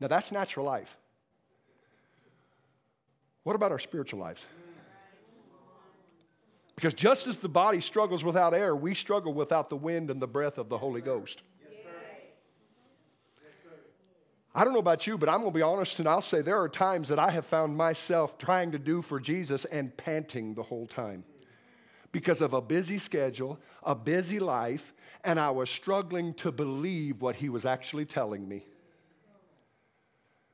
[0.00, 0.96] Now, that's natural life.
[3.44, 4.44] What about our spiritual lives?
[6.74, 10.26] Because just as the body struggles without air, we struggle without the wind and the
[10.26, 11.42] breath of the Holy Ghost.
[14.56, 16.62] I don't know about you, but I'm going to be honest and I'll say there
[16.62, 20.62] are times that I have found myself trying to do for Jesus and panting the
[20.62, 21.24] whole time
[22.10, 27.36] because of a busy schedule, a busy life, and I was struggling to believe what
[27.36, 28.64] he was actually telling me.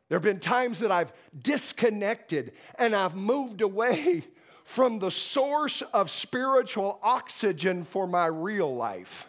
[0.08, 4.24] There have been times that I've disconnected and I've moved away
[4.64, 9.28] from the source of spiritual oxygen for my real life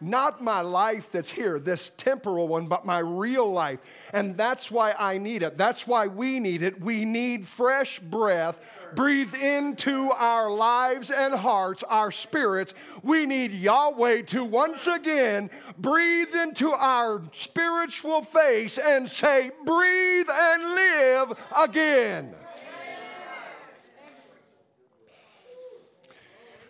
[0.00, 3.80] not my life that's here, this temporal one, but my real life.
[4.12, 5.56] And that's why I need it.
[5.56, 6.80] That's why we need it.
[6.80, 8.60] We need fresh breath
[8.94, 12.74] breathed into our lives and hearts, our spirits.
[13.02, 20.62] We need Yahweh to once again breathe into our spiritual face and say, Breathe and
[20.74, 22.34] live again.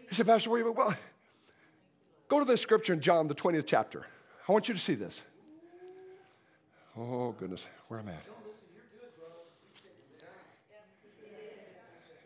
[0.08, 0.94] He said, Pastor, well,
[2.28, 4.06] Go to the scripture in John, the 20th chapter.
[4.48, 5.22] I want you to see this.
[6.98, 8.26] Oh, goodness, where am I at?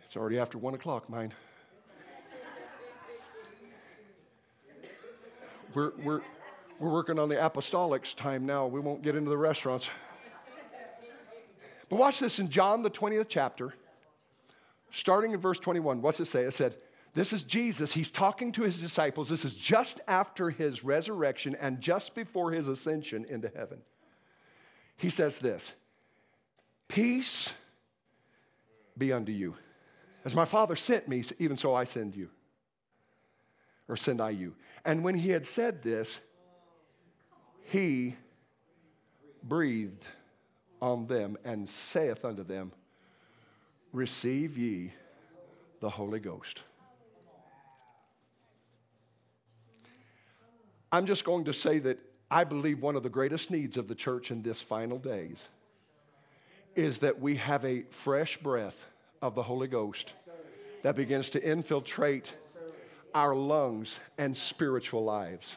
[0.04, 1.32] It's already after one o'clock, mine.
[5.74, 6.20] We're, we're,
[6.80, 8.66] we're working on the apostolics time now.
[8.66, 9.88] We won't get into the restaurants.
[11.88, 13.74] But watch this in John, the 20th chapter,
[14.90, 16.02] starting in verse 21.
[16.02, 16.42] What's it say?
[16.42, 16.76] It said,
[17.12, 17.92] this is Jesus.
[17.92, 19.28] He's talking to his disciples.
[19.28, 23.78] This is just after his resurrection and just before his ascension into heaven.
[24.96, 25.72] He says this
[26.88, 27.52] Peace
[28.96, 29.56] be unto you.
[30.24, 32.28] As my Father sent me, even so I send you.
[33.88, 34.54] Or send I you.
[34.84, 36.20] And when he had said this,
[37.64, 38.14] he
[39.42, 40.04] breathed
[40.80, 42.72] on them and saith unto them,
[43.92, 44.92] Receive ye
[45.80, 46.62] the Holy Ghost.
[50.92, 51.98] I'm just going to say that
[52.30, 55.48] I believe one of the greatest needs of the church in this final days
[56.74, 58.84] is that we have a fresh breath
[59.22, 60.12] of the Holy Ghost
[60.82, 62.34] that begins to infiltrate
[63.14, 65.56] our lungs and spiritual lives.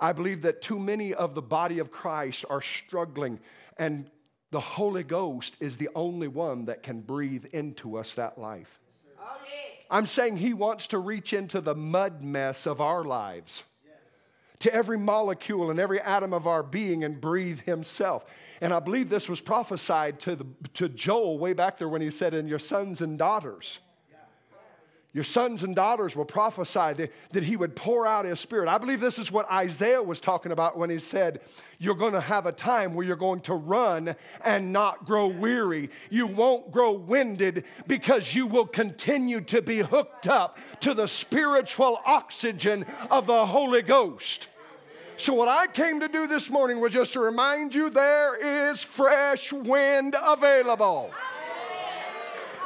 [0.00, 3.40] I believe that too many of the body of Christ are struggling,
[3.76, 4.10] and
[4.50, 8.80] the Holy Ghost is the only one that can breathe into us that life.
[9.90, 13.64] I'm saying He wants to reach into the mud mess of our lives,
[14.60, 18.24] to every molecule and every atom of our being and breathe Himself.
[18.60, 22.10] And I believe this was prophesied to, the, to Joel way back there when he
[22.10, 23.78] said, In your sons and daughters.
[25.14, 28.68] Your sons and daughters will prophesy that, that he would pour out his spirit.
[28.68, 31.40] I believe this is what Isaiah was talking about when he said,
[31.78, 35.88] You're going to have a time where you're going to run and not grow weary.
[36.10, 42.00] You won't grow winded because you will continue to be hooked up to the spiritual
[42.04, 44.48] oxygen of the Holy Ghost.
[45.16, 48.82] So, what I came to do this morning was just to remind you there is
[48.82, 51.10] fresh wind available.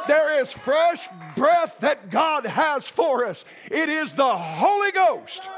[0.06, 3.44] There is fresh breath that God has for us.
[3.70, 5.48] It is the Holy Ghost.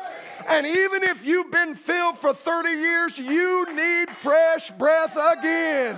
[0.47, 5.97] And even if you've been filled for 30 years, you need fresh breath again.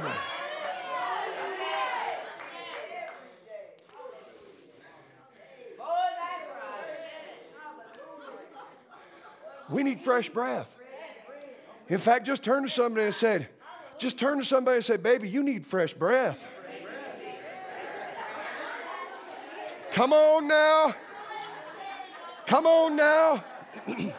[9.68, 10.76] We need fresh breath.
[11.88, 13.48] In fact, just turn to somebody and say,
[13.98, 16.46] just turn to somebody and say, baby, you need fresh breath.
[19.96, 20.94] Come on now.
[22.44, 23.42] Come on now.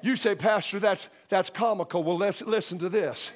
[0.00, 2.02] you say, Pastor, that's, that's comical.
[2.02, 3.30] Well, let's listen to this.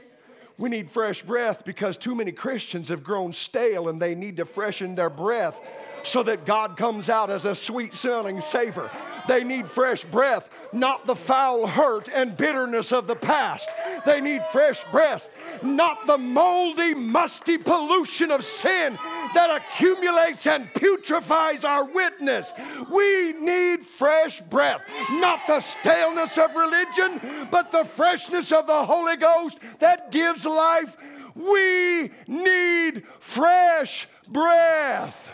[0.57, 4.47] We need fresh breath because too many Christians have grown stale and they need to
[4.47, 5.61] freshen their breath
[6.03, 8.91] so that God comes out as a sweet smelling savor.
[9.29, 13.69] They need fresh breath, not the foul hurt and bitterness of the past.
[14.05, 15.31] They need fresh breath,
[15.63, 18.99] not the moldy, musty pollution of sin
[19.35, 22.53] that accumulates and putrefies our witness.
[22.91, 29.17] We need fresh breath, not the staleness of religion, but the freshness of the Holy
[29.17, 30.97] Ghost that gives life.
[31.35, 35.33] We need fresh breath.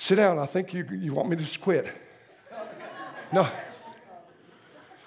[0.00, 0.38] Sit down.
[0.38, 1.88] I think you, you want me to quit.
[3.32, 3.48] No.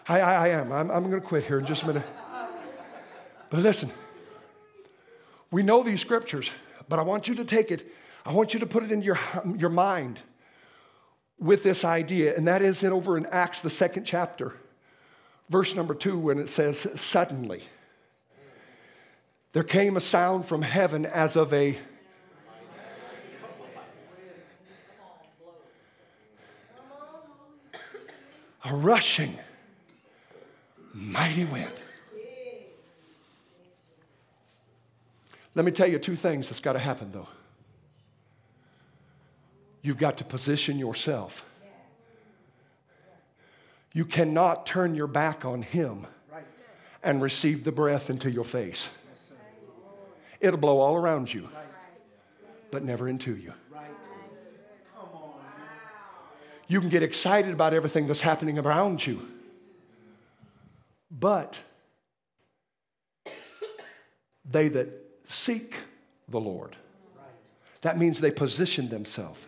[0.06, 0.74] I, I, I am.
[0.74, 2.04] I'm, I'm going to quit here in just a minute.
[3.50, 3.89] But listen,
[5.50, 6.52] we know these scriptures,
[6.89, 7.89] but I want you to take it,
[8.26, 9.18] I want you to put it in your,
[9.58, 10.20] your mind
[11.39, 14.56] with this idea, and that is it over in Acts, the second chapter,
[15.50, 17.64] verse number two, when it says, Suddenly,
[19.54, 21.78] there came a sound from heaven as of a
[28.64, 29.38] a rushing
[30.93, 31.72] mighty wind.
[35.53, 37.28] Let me tell you two things that's got to happen though.
[39.82, 41.43] You've got to position yourself.
[43.93, 46.07] You cannot turn your back on Him
[47.03, 48.89] and receive the breath into your face.
[50.39, 51.49] It'll blow all around you,
[52.70, 53.53] but never into you.
[56.72, 59.28] You can get excited about everything that's happening around you,
[61.11, 61.59] but
[64.49, 64.88] they that
[65.26, 65.76] seek
[66.30, 66.78] the Lord,
[67.82, 69.45] that means they position themselves.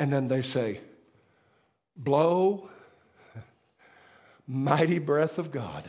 [0.00, 0.80] And then they say,
[1.96, 2.68] Blow,
[4.48, 5.88] mighty breath of God,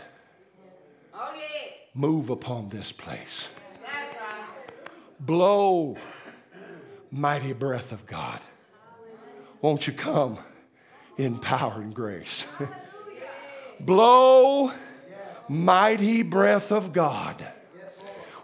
[1.95, 3.47] move upon this place.
[5.19, 5.97] Blow,
[7.09, 8.41] mighty breath of God.
[9.67, 10.37] Won't you come
[11.17, 12.45] in power and grace?
[13.81, 14.71] Blow,
[15.49, 17.45] mighty breath of God.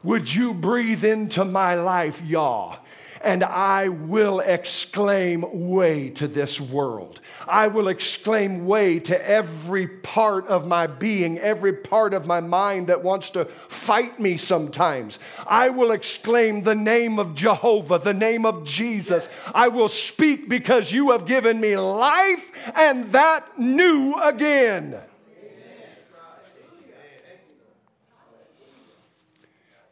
[0.03, 2.75] Would you breathe into my life, Yah?
[3.23, 7.21] And I will exclaim way to this world.
[7.47, 12.87] I will exclaim way to every part of my being, every part of my mind
[12.87, 15.19] that wants to fight me sometimes.
[15.47, 19.29] I will exclaim the name of Jehovah, the name of Jesus.
[19.55, 24.99] I will speak because you have given me life and that new again.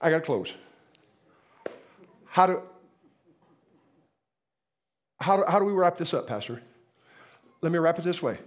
[0.01, 0.53] I got to close.
[2.25, 2.61] How do,
[5.21, 6.61] how do, how do we wrap this up, Pastor?
[7.61, 8.39] Let me wrap it this way.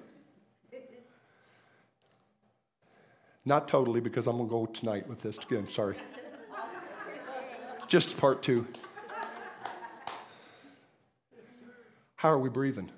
[3.45, 5.69] Not totally, because I'm going to go tonight with this again.
[5.69, 5.97] Sorry.
[7.87, 8.67] Just part two.
[12.17, 12.91] How are we breathing?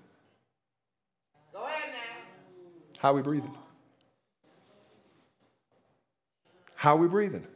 [1.52, 3.00] Go ahead now.
[3.00, 3.56] How are we breathing?
[6.76, 7.46] How are we breathing?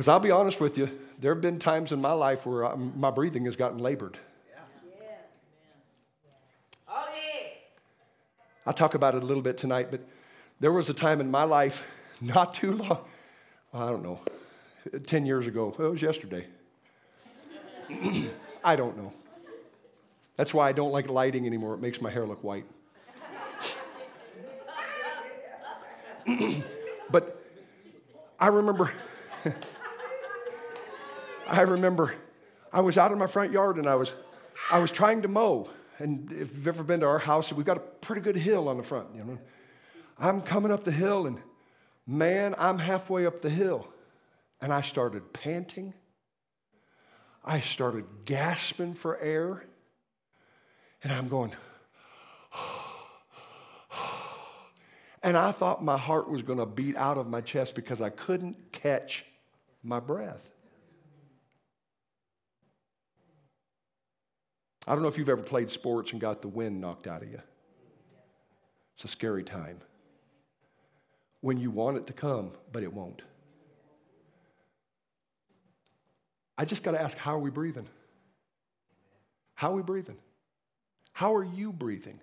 [0.00, 0.88] Because I'll be honest with you,
[1.18, 4.16] there have been times in my life where I, my breathing has gotten labored.
[8.64, 10.00] I'll talk about it a little bit tonight, but
[10.58, 11.84] there was a time in my life,
[12.22, 13.00] not too long,
[13.74, 14.20] I don't know,
[15.04, 15.76] 10 years ago.
[15.78, 16.46] It was yesterday.
[18.64, 19.12] I don't know.
[20.36, 21.74] That's why I don't like lighting anymore.
[21.74, 22.64] It makes my hair look white.
[27.10, 27.44] but
[28.38, 28.92] I remember.
[31.50, 32.14] I remember
[32.72, 34.14] I was out in my front yard and I was,
[34.70, 35.68] I was trying to mow.
[35.98, 38.76] And if you've ever been to our house, we've got a pretty good hill on
[38.76, 39.38] the front, you know.
[40.16, 41.38] I'm coming up the hill and
[42.06, 43.88] man, I'm halfway up the hill.
[44.62, 45.92] And I started panting.
[47.44, 49.64] I started gasping for air.
[51.02, 51.52] And I'm going,
[55.22, 58.10] and I thought my heart was going to beat out of my chest because I
[58.10, 59.24] couldn't catch
[59.82, 60.48] my breath.
[64.86, 67.30] I don't know if you've ever played sports and got the wind knocked out of
[67.30, 67.40] you.
[68.94, 69.80] It's a scary time.
[71.40, 73.22] When you want it to come, but it won't.
[76.58, 77.88] I just got to ask how are we breathing?
[79.54, 80.18] How are we breathing?
[81.12, 82.20] How are you breathing?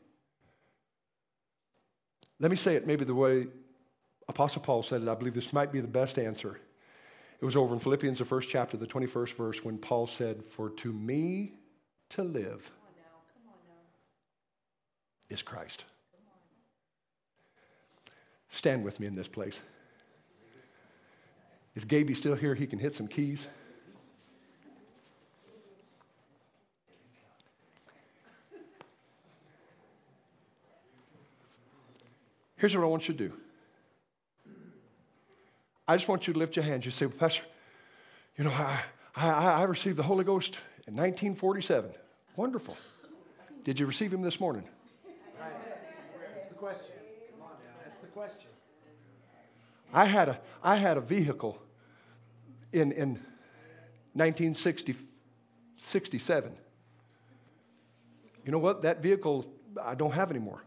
[2.39, 3.47] Let me say it maybe the way
[4.27, 5.07] Apostle Paul said it.
[5.07, 6.59] I believe this might be the best answer.
[7.39, 10.69] It was over in Philippians, the first chapter, the 21st verse, when Paul said, For
[10.71, 11.53] to me,
[12.09, 12.71] to live
[15.29, 15.83] is Christ.
[18.49, 19.59] Stand with me in this place.
[21.75, 22.55] Is Gaby still here?
[22.55, 23.45] He can hit some keys.
[32.55, 33.33] Here's what I want you to do.
[35.87, 36.83] I just want you to lift your hands.
[36.85, 37.43] You say, well, Pastor,
[38.37, 38.81] you know, I,
[39.15, 40.57] I, I received the Holy Ghost
[40.87, 41.91] in 1947.
[42.35, 42.77] Wonderful.
[43.63, 44.63] Did you receive him this morning?
[46.33, 46.95] That's the question.
[47.83, 48.49] That's the question.
[49.93, 51.59] I had a, I had a vehicle
[52.71, 53.19] in, in
[54.13, 55.05] 1964
[55.79, 56.51] 67.
[58.45, 58.81] You know what?
[58.81, 59.45] That vehicle
[59.81, 60.63] I don't have anymore.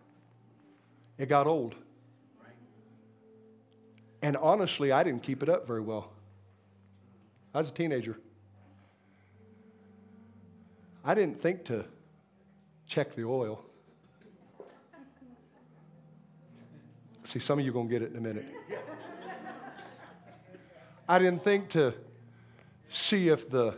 [1.18, 1.74] It got old.
[4.22, 6.10] And honestly, I didn't keep it up very well.
[7.54, 8.18] I was a teenager.
[11.10, 11.84] I didn't think to
[12.86, 13.60] check the oil.
[17.24, 18.44] See, some of you are going to get it in a minute.
[21.08, 21.94] I didn't think to
[22.90, 23.74] see if the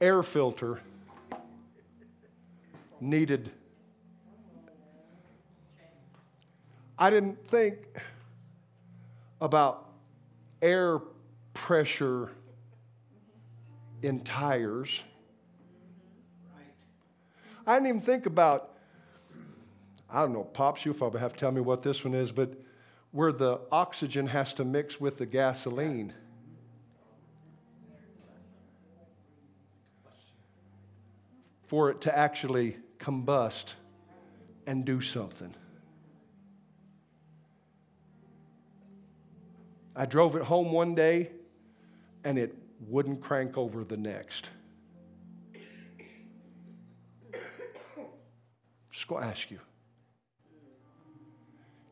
[0.00, 0.78] air filter
[3.00, 3.50] needed.
[6.96, 7.78] I didn't think
[9.40, 9.88] about
[10.62, 11.00] air
[11.52, 12.30] pressure
[14.02, 15.02] in tires.
[17.68, 18.78] I didn't even think about,
[20.08, 22.54] I don't know, Pops, you'll probably have to tell me what this one is, but
[23.10, 26.14] where the oxygen has to mix with the gasoline.
[31.66, 33.74] For it to actually combust
[34.66, 35.54] and do something.
[39.94, 41.32] I drove it home one day
[42.24, 42.56] and it
[42.88, 44.48] wouldn't crank over the next.
[48.98, 49.60] Just going to ask you.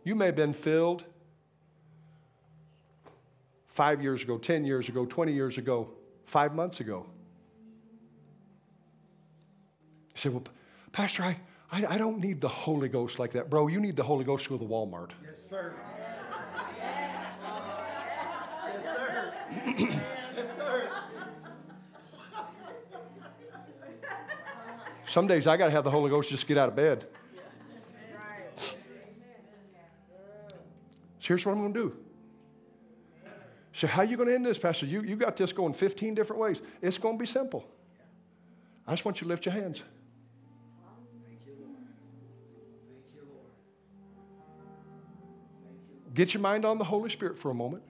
[0.03, 1.05] You may have been filled
[3.69, 5.91] five years ago, 10 years ago, 20 years ago,
[6.25, 7.07] five months ago.
[10.15, 10.43] You say, Well,
[10.91, 11.39] Pastor, I,
[11.71, 13.51] I, I, don't need the Holy Ghost like that.
[13.51, 15.11] Bro, you need the Holy Ghost to go to Walmart.
[15.25, 15.75] Yes, sir.
[18.67, 19.33] yes, sir.
[19.65, 20.03] yes, sir.
[25.17, 27.07] Some days I got to have the Holy Ghost just get out of bed.
[28.59, 28.75] So
[31.29, 31.97] here's what I'm going to do.
[33.73, 34.85] So, how are you going to end this, Pastor?
[34.85, 36.61] You, you got this going 15 different ways.
[36.83, 37.67] It's going to be simple.
[38.87, 39.83] I just want you to lift your hands.
[46.13, 47.83] Get your mind on the Holy Spirit for a moment.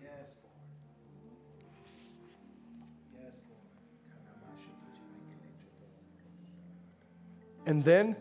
[7.66, 8.16] And then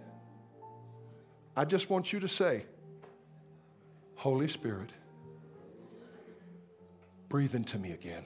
[1.55, 2.65] I just want you to say,
[4.15, 4.89] Holy Spirit,
[7.29, 8.23] breathe into me again.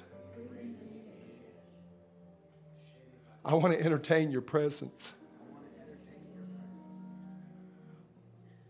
[3.43, 5.13] I want to entertain your presence.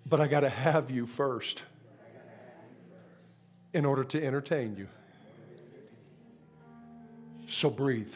[0.05, 1.63] But I got to have you first
[3.73, 4.87] in order to entertain you.
[7.47, 8.13] So breathe.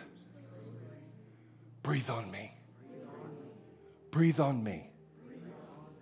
[1.83, 2.51] Breathe on me.
[4.13, 4.91] Breathe on me.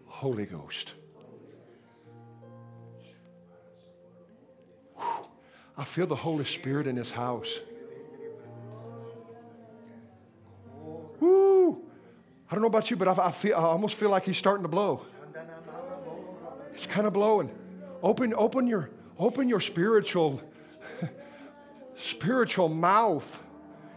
[0.06, 0.94] Holy Ghost.
[5.78, 7.62] I feel the Holy Spirit in this house.
[11.20, 11.82] Woo!
[12.50, 14.64] I don't know about you, but I, I, feel, I almost feel like he's starting
[14.64, 15.06] to blow.
[16.74, 17.50] It's kind of blowing.
[18.04, 18.92] Open, open your,
[19.22, 20.42] Open your spiritual
[21.96, 23.40] spiritual mouth,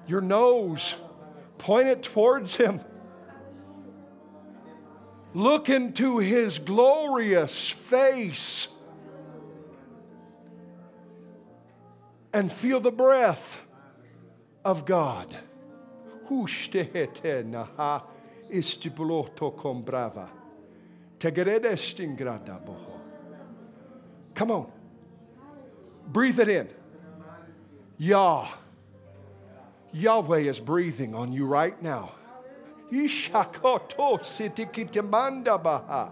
[0.07, 0.97] your nose.
[1.57, 2.81] Point it towards him.
[5.35, 8.69] Look into his glorious face
[12.33, 13.59] and feel the breath
[14.65, 15.37] of God.
[24.35, 24.71] Come on.
[26.07, 26.69] Breathe it in.
[27.99, 28.49] Yah.
[29.93, 32.13] Yahweh is breathing on you right now.
[32.93, 36.11] Ishakoto sitikitamanda baha.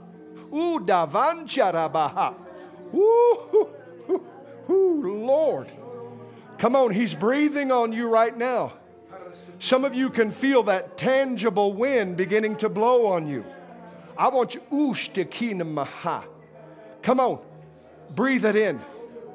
[0.50, 2.34] Udavanchara
[2.94, 3.68] Ooh,
[4.68, 5.68] Lord.
[6.58, 8.74] Come on, He's breathing on you right now.
[9.58, 13.44] Some of you can feel that tangible wind beginning to blow on you.
[14.16, 16.24] I want you, maha.
[17.02, 17.40] Come on,
[18.14, 18.80] breathe it in.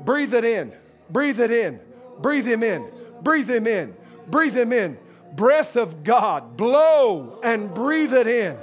[0.02, 0.74] Breathe it in.
[1.10, 1.80] Breathe it in.
[2.20, 2.88] Breathe him in.
[3.22, 3.96] Breathe him in.
[4.28, 4.98] Breathe him in.
[5.38, 8.58] Breath of God, blow and breathe it in.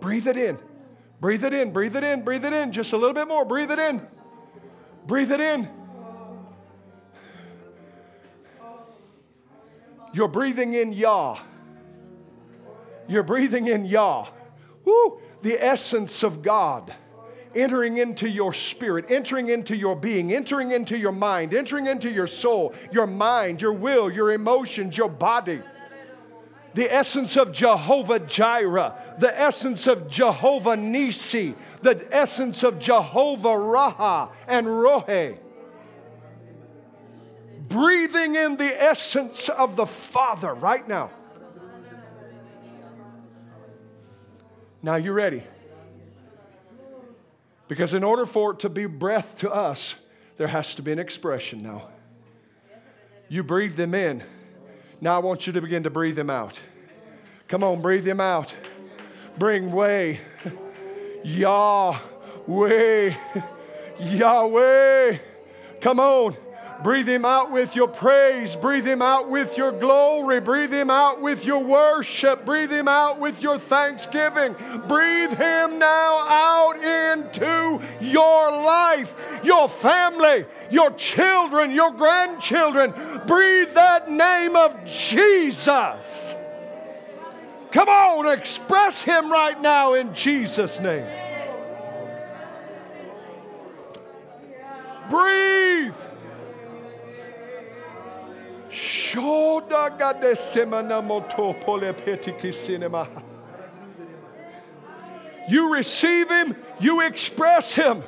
[0.00, 0.58] Breathe it in.
[1.18, 1.72] Breathe it in.
[1.72, 2.22] Breathe it in.
[2.22, 2.72] Breathe it in.
[2.72, 3.46] Just a little bit more.
[3.46, 4.06] Breathe it in.
[5.06, 5.66] Breathe it in.
[10.12, 11.38] You're breathing in Yah.
[13.08, 14.26] You're breathing in Yah.
[14.84, 16.94] Woo, the essence of God
[17.54, 22.26] entering into your spirit, entering into your being, entering into your mind, entering into your
[22.26, 25.60] soul, your mind, your will, your emotions, your body.
[26.74, 34.30] the essence of Jehovah Jireh, the essence of Jehovah Nisi, the essence of Jehovah Raha
[34.46, 35.38] and Rohi.
[37.68, 41.10] Breathing in the essence of the Father right now.
[44.82, 45.42] Now you're ready?
[47.72, 49.94] Because in order for it to be breath to us,
[50.36, 51.88] there has to be an expression now.
[53.30, 54.22] You breathe them in.
[55.00, 56.60] Now I want you to begin to breathe them out.
[57.48, 58.54] Come on, breathe them out.
[59.38, 60.20] Bring way.
[61.24, 63.14] Yahweh.
[64.00, 65.18] Yahweh.
[65.80, 66.36] Come on.
[66.82, 68.56] Breathe him out with your praise.
[68.56, 70.40] Breathe him out with your glory.
[70.40, 72.44] Breathe him out with your worship.
[72.44, 74.56] Breathe him out with your thanksgiving.
[74.88, 79.14] Breathe him now out into your life,
[79.44, 82.92] your family, your children, your grandchildren.
[83.26, 86.34] Breathe that name of Jesus.
[87.70, 91.06] Come on, express him right now in Jesus' name.
[95.08, 95.94] Breathe.
[105.48, 108.02] You receive him, you express him.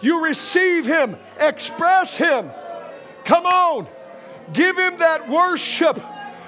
[0.00, 2.50] You receive him, express him.
[3.24, 3.88] Come on,
[4.52, 6.00] give him that worship,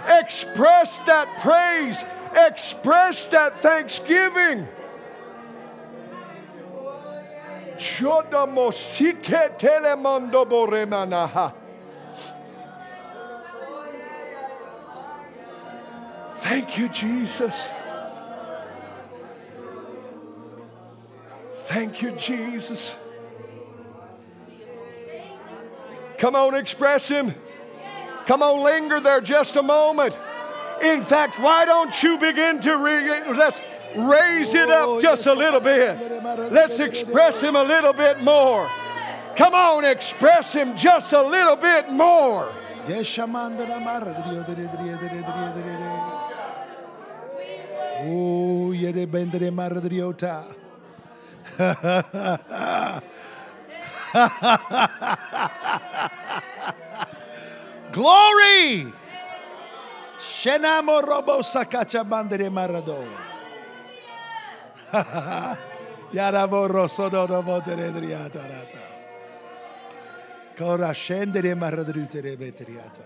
[0.07, 4.69] express that praise, express that thanksgiving.
[9.59, 11.60] Telemondo boremanaha.
[16.41, 17.69] Thank you, Jesus.
[21.67, 22.97] Thank you, Jesus.
[26.17, 27.35] Come on, express Him.
[28.27, 30.19] Come on, linger there just a moment.
[30.83, 33.61] In fact, why don't you begin to re- let's
[33.95, 35.99] raise it up just a little bit.
[36.51, 38.69] Let's express Him a little bit more.
[39.37, 42.51] Come on, express Him just a little bit more.
[48.03, 50.45] Oh, yere bendere maradriota.
[57.93, 58.93] Glory!
[60.17, 63.05] Shenamo robo sakacha bandere marado.
[66.13, 68.79] Yaravo rosodo robo teredriata rata.
[70.57, 73.05] Kora scendere maradrutere betriata.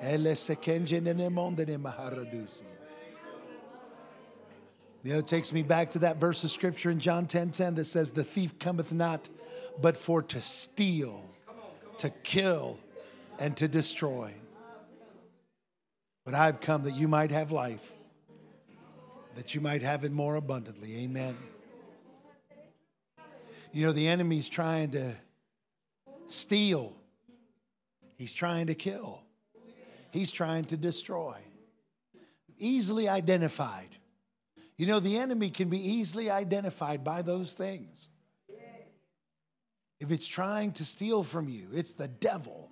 [0.00, 2.71] Elle se kenje nene monde ne maharadusi.
[5.02, 7.74] You know, it takes me back to that verse of scripture in John 10 10
[7.74, 9.28] that says, The thief cometh not
[9.80, 11.24] but for to steal,
[11.98, 12.78] to kill,
[13.38, 14.32] and to destroy.
[16.24, 17.92] But I've come that you might have life,
[19.34, 20.98] that you might have it more abundantly.
[20.98, 21.36] Amen.
[23.72, 25.14] You know, the enemy's trying to
[26.28, 26.92] steal,
[28.18, 29.22] he's trying to kill,
[30.10, 31.38] he's trying to destroy.
[32.58, 33.96] Easily identified.
[34.76, 38.08] You know, the enemy can be easily identified by those things.
[40.00, 42.70] If it's trying to steal from you, it's the devil.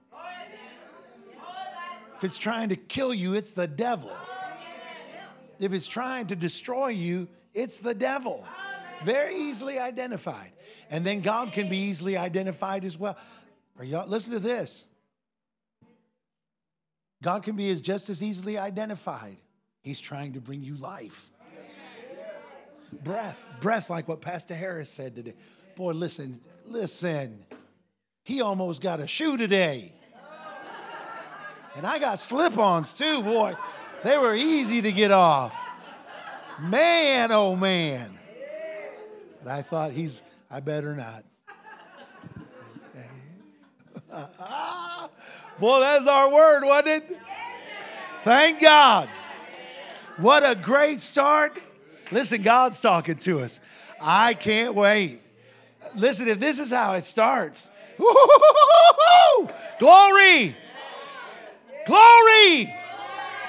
[2.16, 4.12] If it's trying to kill you, it's the devil.
[5.58, 8.44] If it's trying to destroy you, it's the devil.
[9.04, 10.52] Very easily identified.
[10.90, 13.16] And then God can be easily identified as well.
[13.78, 14.84] Are y'all listen to this?
[17.22, 19.36] God can be as just as easily identified.
[19.82, 21.30] He's trying to bring you life.
[22.92, 25.34] Breath, breath, like what Pastor Harris said today.
[25.76, 27.44] Boy, listen, listen.
[28.24, 29.92] He almost got a shoe today.
[31.76, 33.54] And I got slip ons too, boy.
[34.02, 35.54] They were easy to get off.
[36.58, 38.18] Man, oh man.
[39.42, 40.16] But I thought he's,
[40.50, 41.24] I better not.
[45.58, 47.18] Boy, that's our word, wasn't it?
[48.24, 49.08] Thank God.
[50.18, 51.60] What a great start.
[52.12, 53.60] Listen, God's talking to us.
[54.00, 55.20] I can't wait.
[55.94, 57.70] Listen, if this is how it starts,
[59.78, 60.56] glory,
[61.86, 62.64] glory.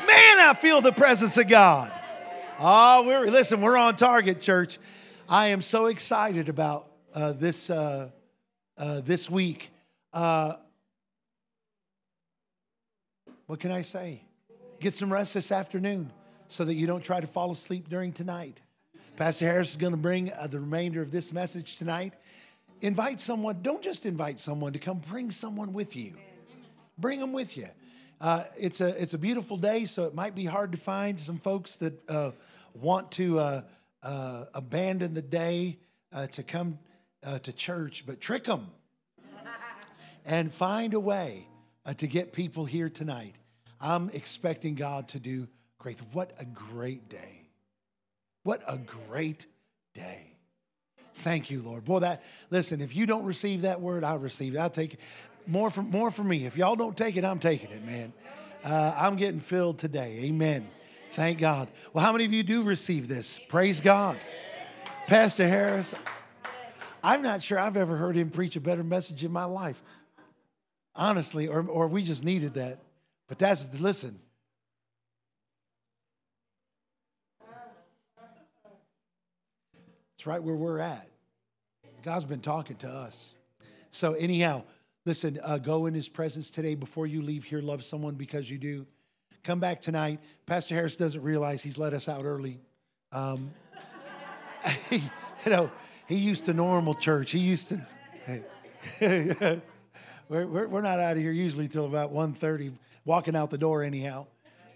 [0.05, 1.91] Man, I feel the presence of God.
[2.59, 3.61] Oh, we're listen.
[3.61, 4.79] We're on target, church.
[5.29, 8.09] I am so excited about uh, this uh,
[8.77, 9.71] uh, this week.
[10.11, 10.59] What
[13.59, 14.23] can I say?
[14.79, 16.11] Get some rest this afternoon
[16.51, 18.59] so that you don't try to fall asleep during tonight.
[19.15, 22.13] Pastor Harris is going to bring uh, the remainder of this message tonight.
[22.81, 26.13] Invite someone, don't just invite someone to come, bring someone with you.
[26.97, 27.69] Bring them with you.
[28.19, 31.37] Uh, it's, a, it's a beautiful day, so it might be hard to find some
[31.37, 32.31] folks that uh,
[32.73, 33.61] want to uh,
[34.03, 35.77] uh abandon the day
[36.11, 36.77] uh, to come
[37.43, 38.67] to church, but trick them
[40.25, 41.47] and find a way
[41.97, 43.35] to get people here tonight.
[43.79, 45.47] I'm expecting God to do
[45.81, 45.99] great.
[46.13, 47.47] What a great day!
[48.43, 49.47] What a great
[49.93, 50.33] day.
[51.15, 51.85] Thank you, Lord.
[51.85, 54.57] Boy, that listen, if you don't receive that word, I'll receive it.
[54.57, 54.99] I'll take it.
[55.45, 56.45] More for more for me.
[56.45, 58.13] If y'all don't take it, I'm taking it, man.
[58.63, 60.19] Uh, I'm getting filled today.
[60.23, 60.67] Amen.
[61.11, 61.67] Thank God.
[61.93, 63.39] Well, how many of you do receive this?
[63.49, 64.17] Praise God.
[65.07, 65.93] Pastor Harris,
[67.03, 69.81] I'm not sure I've ever heard him preach a better message in my life.
[70.95, 72.79] Honestly, or, or we just needed that.
[73.27, 74.19] But that's, listen,
[80.21, 81.07] it's right where we're at.
[82.03, 83.33] God's been talking to us.
[83.89, 84.61] So, anyhow,
[85.03, 87.59] listen, uh, go in his presence today before you leave here.
[87.59, 88.85] Love someone because you do.
[89.43, 90.19] Come back tonight.
[90.45, 92.59] Pastor Harris doesn't realize he's let us out early.
[93.11, 93.49] Um,
[94.91, 95.01] you
[95.47, 95.71] know,
[96.05, 97.31] he used to normal church.
[97.31, 97.81] He used to.
[98.27, 98.43] Hey.
[100.29, 102.73] we're, we're, not out of here usually till about 1.30,
[103.05, 104.27] walking out the door anyhow.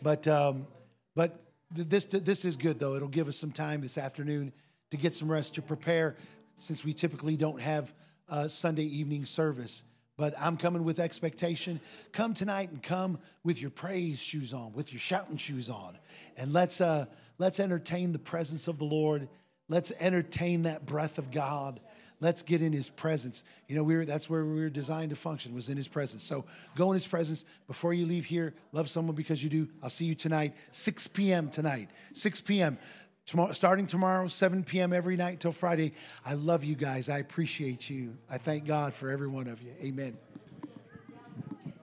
[0.01, 0.65] But, um,
[1.13, 1.39] but
[1.71, 2.95] this, this is good, though.
[2.95, 4.51] It'll give us some time this afternoon
[4.91, 6.15] to get some rest, to prepare
[6.55, 7.93] since we typically don't have
[8.29, 9.83] a Sunday evening service.
[10.17, 11.81] But I'm coming with expectation.
[12.13, 15.97] Come tonight and come with your praise shoes on, with your shouting shoes on,
[16.37, 17.05] and let's uh,
[17.37, 19.27] let's entertain the presence of the Lord.
[19.67, 21.81] Let's entertain that breath of God.
[22.21, 23.43] Let's get in His presence.
[23.67, 26.23] You know, we were, that's where we were designed to function was in His presence.
[26.23, 28.53] So go in His presence before you leave here.
[28.71, 29.67] Love someone because you do.
[29.83, 31.49] I'll see you tonight, 6 p.m.
[31.49, 32.77] tonight, 6 p.m.
[33.25, 34.93] Tomorrow, starting tomorrow, 7 p.m.
[34.93, 35.93] every night till Friday.
[36.23, 37.09] I love you guys.
[37.09, 38.15] I appreciate you.
[38.29, 39.73] I thank God for every one of you.
[39.81, 40.15] Amen.